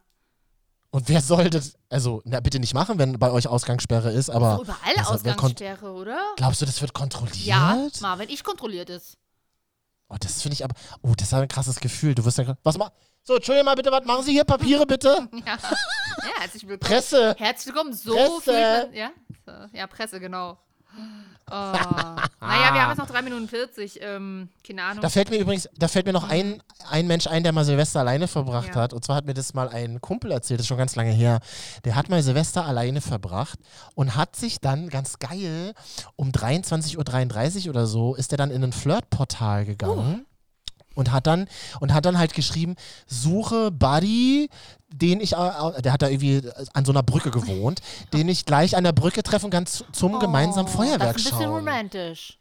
[0.90, 1.78] Und wer soll das.
[1.90, 4.58] Also, na, bitte nicht machen, wenn bei euch Ausgangssperre ist, aber.
[4.58, 6.34] so überall also, Ausgangssperre, oder?
[6.38, 7.36] Glaubst du, das wird kontrolliert?
[7.36, 9.18] Ja, Marvin, ich kontrolliere das.
[10.10, 10.74] Oh, das finde ich aber.
[11.02, 12.16] Oh, das ist ein krasses Gefühl.
[12.16, 12.56] Du wirst ja.
[12.64, 12.92] Was mal.
[13.24, 14.46] So, Entschuldigung mal bitte, was machen Sie hier?
[14.46, 15.28] Papiere bitte?
[15.46, 16.90] Ja, ja herzlich willkommen.
[16.92, 17.36] Presse.
[17.38, 17.94] Herzlich willkommen.
[17.94, 18.52] So Presse.
[18.52, 19.12] man, ja?
[19.74, 20.58] Ja, Presse, genau.
[21.50, 21.54] Oh.
[21.54, 24.00] naja, wir haben jetzt noch 3 Minuten 40.
[24.02, 25.02] Ähm, keine Ahnung.
[25.02, 28.02] Da fällt mir übrigens, da fällt mir noch ein, ein Mensch ein, der mal Silvester
[28.02, 28.82] alleine verbracht Ja.
[28.82, 28.92] hat.
[28.94, 31.40] Und zwar hat mir das mal ein Kumpel erzählt, das ist schon ganz lange her.
[31.86, 33.60] Der hat mal Silvester alleine verbracht
[33.96, 35.74] und hat sich dann ganz geil
[36.18, 40.26] um 23.33 Uhr oder so, ist er dann in ein Flirtportal gegangen.
[40.98, 41.48] Und hat dann
[41.80, 42.76] und hat dann halt geschrieben,
[43.06, 44.50] suche Buddy,
[44.90, 46.42] den ich, der hat da irgendwie
[46.74, 47.82] an so einer Brücke gewohnt,
[48.14, 51.28] den ich gleich an der Brücke treffen kann zu- zum gemeinsamen Feuerwerk Oh, das ist
[51.28, 51.54] ein bisschen schauen.
[51.56, 52.40] romantisch.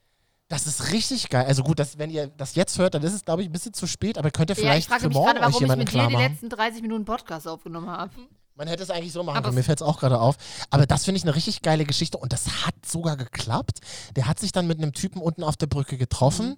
[0.48, 1.44] Das ist richtig geil.
[1.46, 3.74] Also gut, dass, wenn ihr das jetzt hört, dann ist es, glaube ich, ein bisschen
[3.74, 5.54] zu spät, aber könnt ihr Ja, ich vielleicht frage für mich morgen gerade, euch warum
[5.54, 8.12] ich jemanden mit dir die letzten 30 Minuten Podcast aufgenommen habe.
[8.54, 9.56] Man hätte es eigentlich so machen Aber können.
[9.56, 10.36] Mir fällt es auch gerade auf.
[10.70, 13.80] Aber das finde ich eine richtig geile Geschichte und das hat sogar geklappt.
[14.14, 16.50] Der hat sich dann mit einem Typen unten auf der Brücke getroffen.
[16.50, 16.56] Mhm.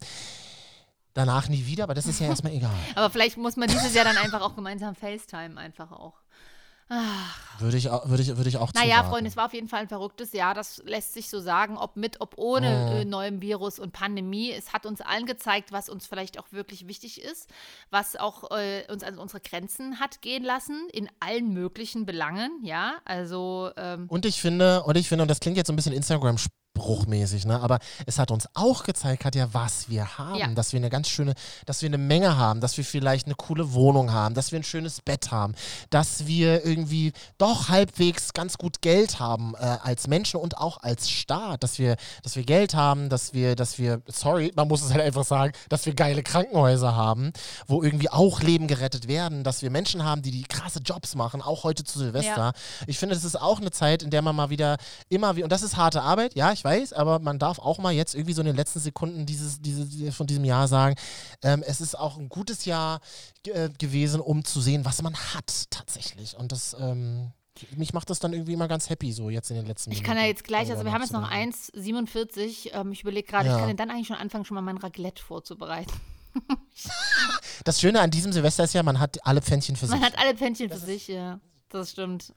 [1.18, 2.70] Danach nie wieder, aber das ist ja erstmal egal.
[2.94, 6.14] Aber vielleicht muss man dieses Jahr dann einfach auch gemeinsam FaceTime einfach auch.
[7.58, 9.10] Würde ich, auch- würde ich, würde ich auch Naja, zuraten.
[9.10, 10.54] Freunde, es war auf jeden Fall ein verrücktes Jahr.
[10.54, 14.50] Das lässt sich so sagen, ob mit, ob ohne äh, neuem Virus und Pandemie.
[14.52, 17.50] Es hat uns allen gezeigt, was uns vielleicht auch wirklich wichtig ist,
[17.90, 22.94] was auch äh, uns an unsere Grenzen hat gehen lassen, in allen möglichen Belangen, ja.
[23.04, 25.92] Also, ähm, Und ich finde, und ich finde, und das klingt jetzt so ein bisschen
[26.78, 27.60] Instagram-spruchmäßig, ne?
[27.60, 30.38] aber es hat uns auch gezeigt, Katja, was wir haben.
[30.38, 30.48] Ja.
[30.48, 31.34] Dass wir eine ganz schöne,
[31.66, 34.64] dass wir eine Menge haben, dass wir vielleicht eine coole Wohnung haben, dass wir ein
[34.64, 35.54] schönes Bett haben,
[35.90, 41.10] dass wir irgendwie doch halbwegs ganz gut Geld haben äh, als Menschen und auch als
[41.10, 44.92] Staat, dass wir, dass wir Geld haben, dass wir, dass wir, sorry, man muss es
[44.92, 47.32] halt einfach sagen, dass wir geile Krankenhäuser haben,
[47.66, 51.42] wo irgendwie auch Leben gerettet werden, dass wir Menschen haben, die die krasse Jobs machen,
[51.42, 52.36] auch heute zu Silvester.
[52.36, 52.52] Ja.
[52.86, 54.76] Ich finde, das ist auch eine Zeit, in der man mal wieder
[55.08, 57.92] immer wie und das ist harte Arbeit, ja, ich weiß, aber man darf auch mal
[57.92, 60.94] jetzt irgendwie so in den letzten Sekunden dieses, diese, von diesem Jahr sagen,
[61.42, 63.00] ähm, es ist auch ein gutes Jahr
[63.46, 66.36] äh, gewesen, um zu sehen, was man hat tatsächlich.
[66.36, 67.32] Und das, ähm,
[67.76, 70.16] mich macht das dann irgendwie immer ganz happy, so jetzt in den letzten ich kann
[70.16, 71.56] ja Minuten jetzt gleich, also wir haben jetzt noch nachzudenken.
[72.12, 72.70] 1,47.
[72.72, 73.56] Ähm, ich überlege gerade, Ja.
[73.58, 75.92] ich kann dann eigentlich schon anfangen, schon mal mein Raclette vorzubereiten.
[77.64, 80.06] Das Schöne an diesem Silvester ist ja, man hat alle Pfännchen für Man sich.
[80.06, 81.40] hat alle Pännchen für sich, ja.
[81.70, 82.32] Das stimmt.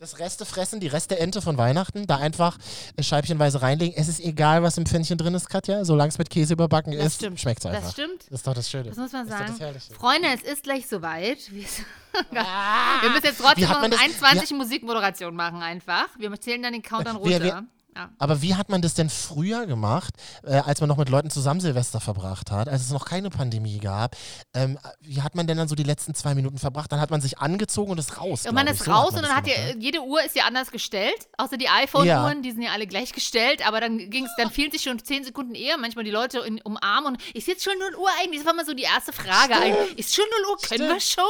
[0.00, 2.56] Das Reste fressen, die Reste Ente von Weihnachten, da einfach
[2.98, 3.94] scheibchenweise reinlegen.
[3.98, 7.20] Es ist egal, was im Pfännchen drin ist, Katja, solange es mit Käse überbacken Das
[7.20, 7.92] ist, schmeckt es Das einfach.
[7.92, 8.22] stimmt.
[8.30, 8.84] Das ist doch das Schöne.
[8.88, 9.74] Das muss man Das ist sagen.
[9.74, 9.88] das.
[9.98, 11.52] Freunde, es ist gleich soweit.
[11.52, 11.64] Wir,
[12.30, 16.06] wir müssen jetzt trotzdem noch man das- 21 Musikmoderation machen einfach.
[16.18, 17.44] Wir zählen dann den Countdown Wir- runter.
[17.44, 17.64] wir-
[17.96, 18.10] ja.
[18.18, 20.14] Aber wie hat man das denn früher gemacht,
[20.44, 23.78] äh, als man noch mit Leuten zusammen Silvester verbracht hat, als es noch keine Pandemie
[23.78, 24.16] gab?
[24.54, 26.90] Ähm, wie hat man denn dann so die letzten zwei Minuten verbracht?
[26.92, 28.46] Dann hat man sich angezogen und ist raus.
[28.46, 28.84] Und man ist.
[28.84, 31.68] So raus man und dann hat ja, jede Uhr ist ja anders gestellt, außer die
[31.68, 32.42] iPhone-Uhren, Ja.
[32.42, 35.54] die sind ja alle gleich gestellt, aber dann ging's, dann fielen sich schon zehn Sekunden
[35.54, 38.40] eher manchmal die Leute in, umarmen und ist jetzt schon 0 Uhr eigentlich?
[38.40, 39.98] Das war mal so die erste Frage eigentlich.
[39.98, 40.56] Ist schon 0 Uhr?
[40.68, 41.24] Können wir schon?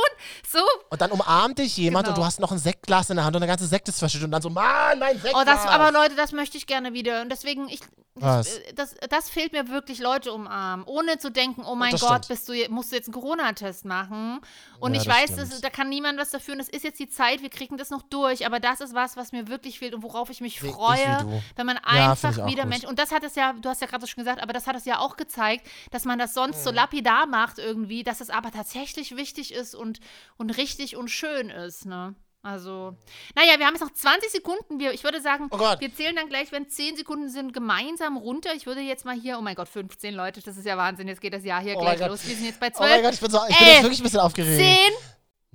[0.50, 0.58] So.
[0.90, 2.16] Und dann umarmt dich jemand Genau.
[2.16, 4.24] und du hast noch ein Sektglas in der Hand und der ganze Sekt ist verschüttet
[4.26, 5.34] und dann so, Mann, mein Sektglas!
[5.40, 7.22] Oh, das, aber Leute, das möchte ich gerne wieder.
[7.22, 7.80] Und deswegen, ich,
[8.14, 8.58] Was?
[8.58, 10.84] ich, das, das fehlt mir wirklich, Leute umarmen.
[10.86, 14.40] Ohne zu denken, oh mein das Gott, bist du, musst du jetzt einen Corona-Test machen.
[14.78, 16.54] Und Ja, ich das weiß, das, da kann niemand was dafür.
[16.54, 18.46] Und es ist jetzt die Zeit, wir kriegen das noch durch.
[18.46, 21.76] Aber das ist was, was mir wirklich fehlt und worauf ich mich freue, wenn man
[21.76, 22.70] Ja, einfach wieder gut.
[22.70, 22.88] Menschen.
[22.88, 24.84] Und das hat es ja, du hast ja gerade schon gesagt, aber das hat es
[24.84, 26.62] ja auch gezeigt, dass man das sonst Mhm.
[26.64, 30.00] so lapidar macht irgendwie, dass es aber tatsächlich wichtig ist und,
[30.36, 32.14] und richtig und schön ist, ne?
[32.42, 32.96] Also,
[33.34, 34.78] naja, wir haben jetzt noch 20 Sekunden.
[34.78, 38.54] Wir, ich würde sagen, Oh wir zählen dann gleich, wenn 10 Sekunden sind, gemeinsam runter.
[38.54, 41.06] Ich würde jetzt mal hier, oh mein Gott, 15 Leute, das ist ja Wahnsinn.
[41.06, 42.26] Jetzt geht das Jahr hier Oh gleich los.
[42.26, 42.90] Wir sind jetzt bei Oh 12.
[42.90, 44.58] mein Gott, ich bin, so, ich bin elf, jetzt wirklich ein bisschen aufgeregt.
[44.58, 44.76] 10,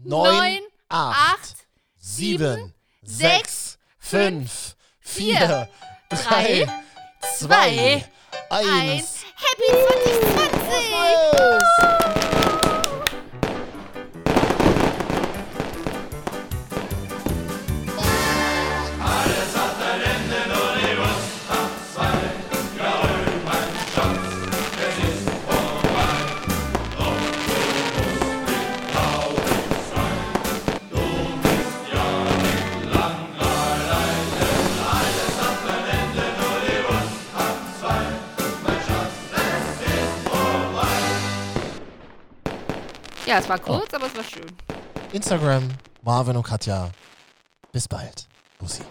[0.09, 0.59] Neun, 9,
[0.89, 1.55] acht, 8,
[1.97, 5.69] sieben, sechs, sechs, fünf, vier, vier, drei,
[6.09, 6.67] drei,
[7.35, 8.05] zwei,
[8.51, 8.69] eins.
[8.69, 9.25] eins.
[9.37, 9.71] Happy
[10.51, 12.34] 2020!
[43.35, 44.49] Ja, es war kurz, aber es war schön.
[45.11, 45.67] Instagram,
[46.03, 46.89] Marvin und Katja.
[47.73, 48.29] Bis bald.
[48.59, 48.81] Bussi.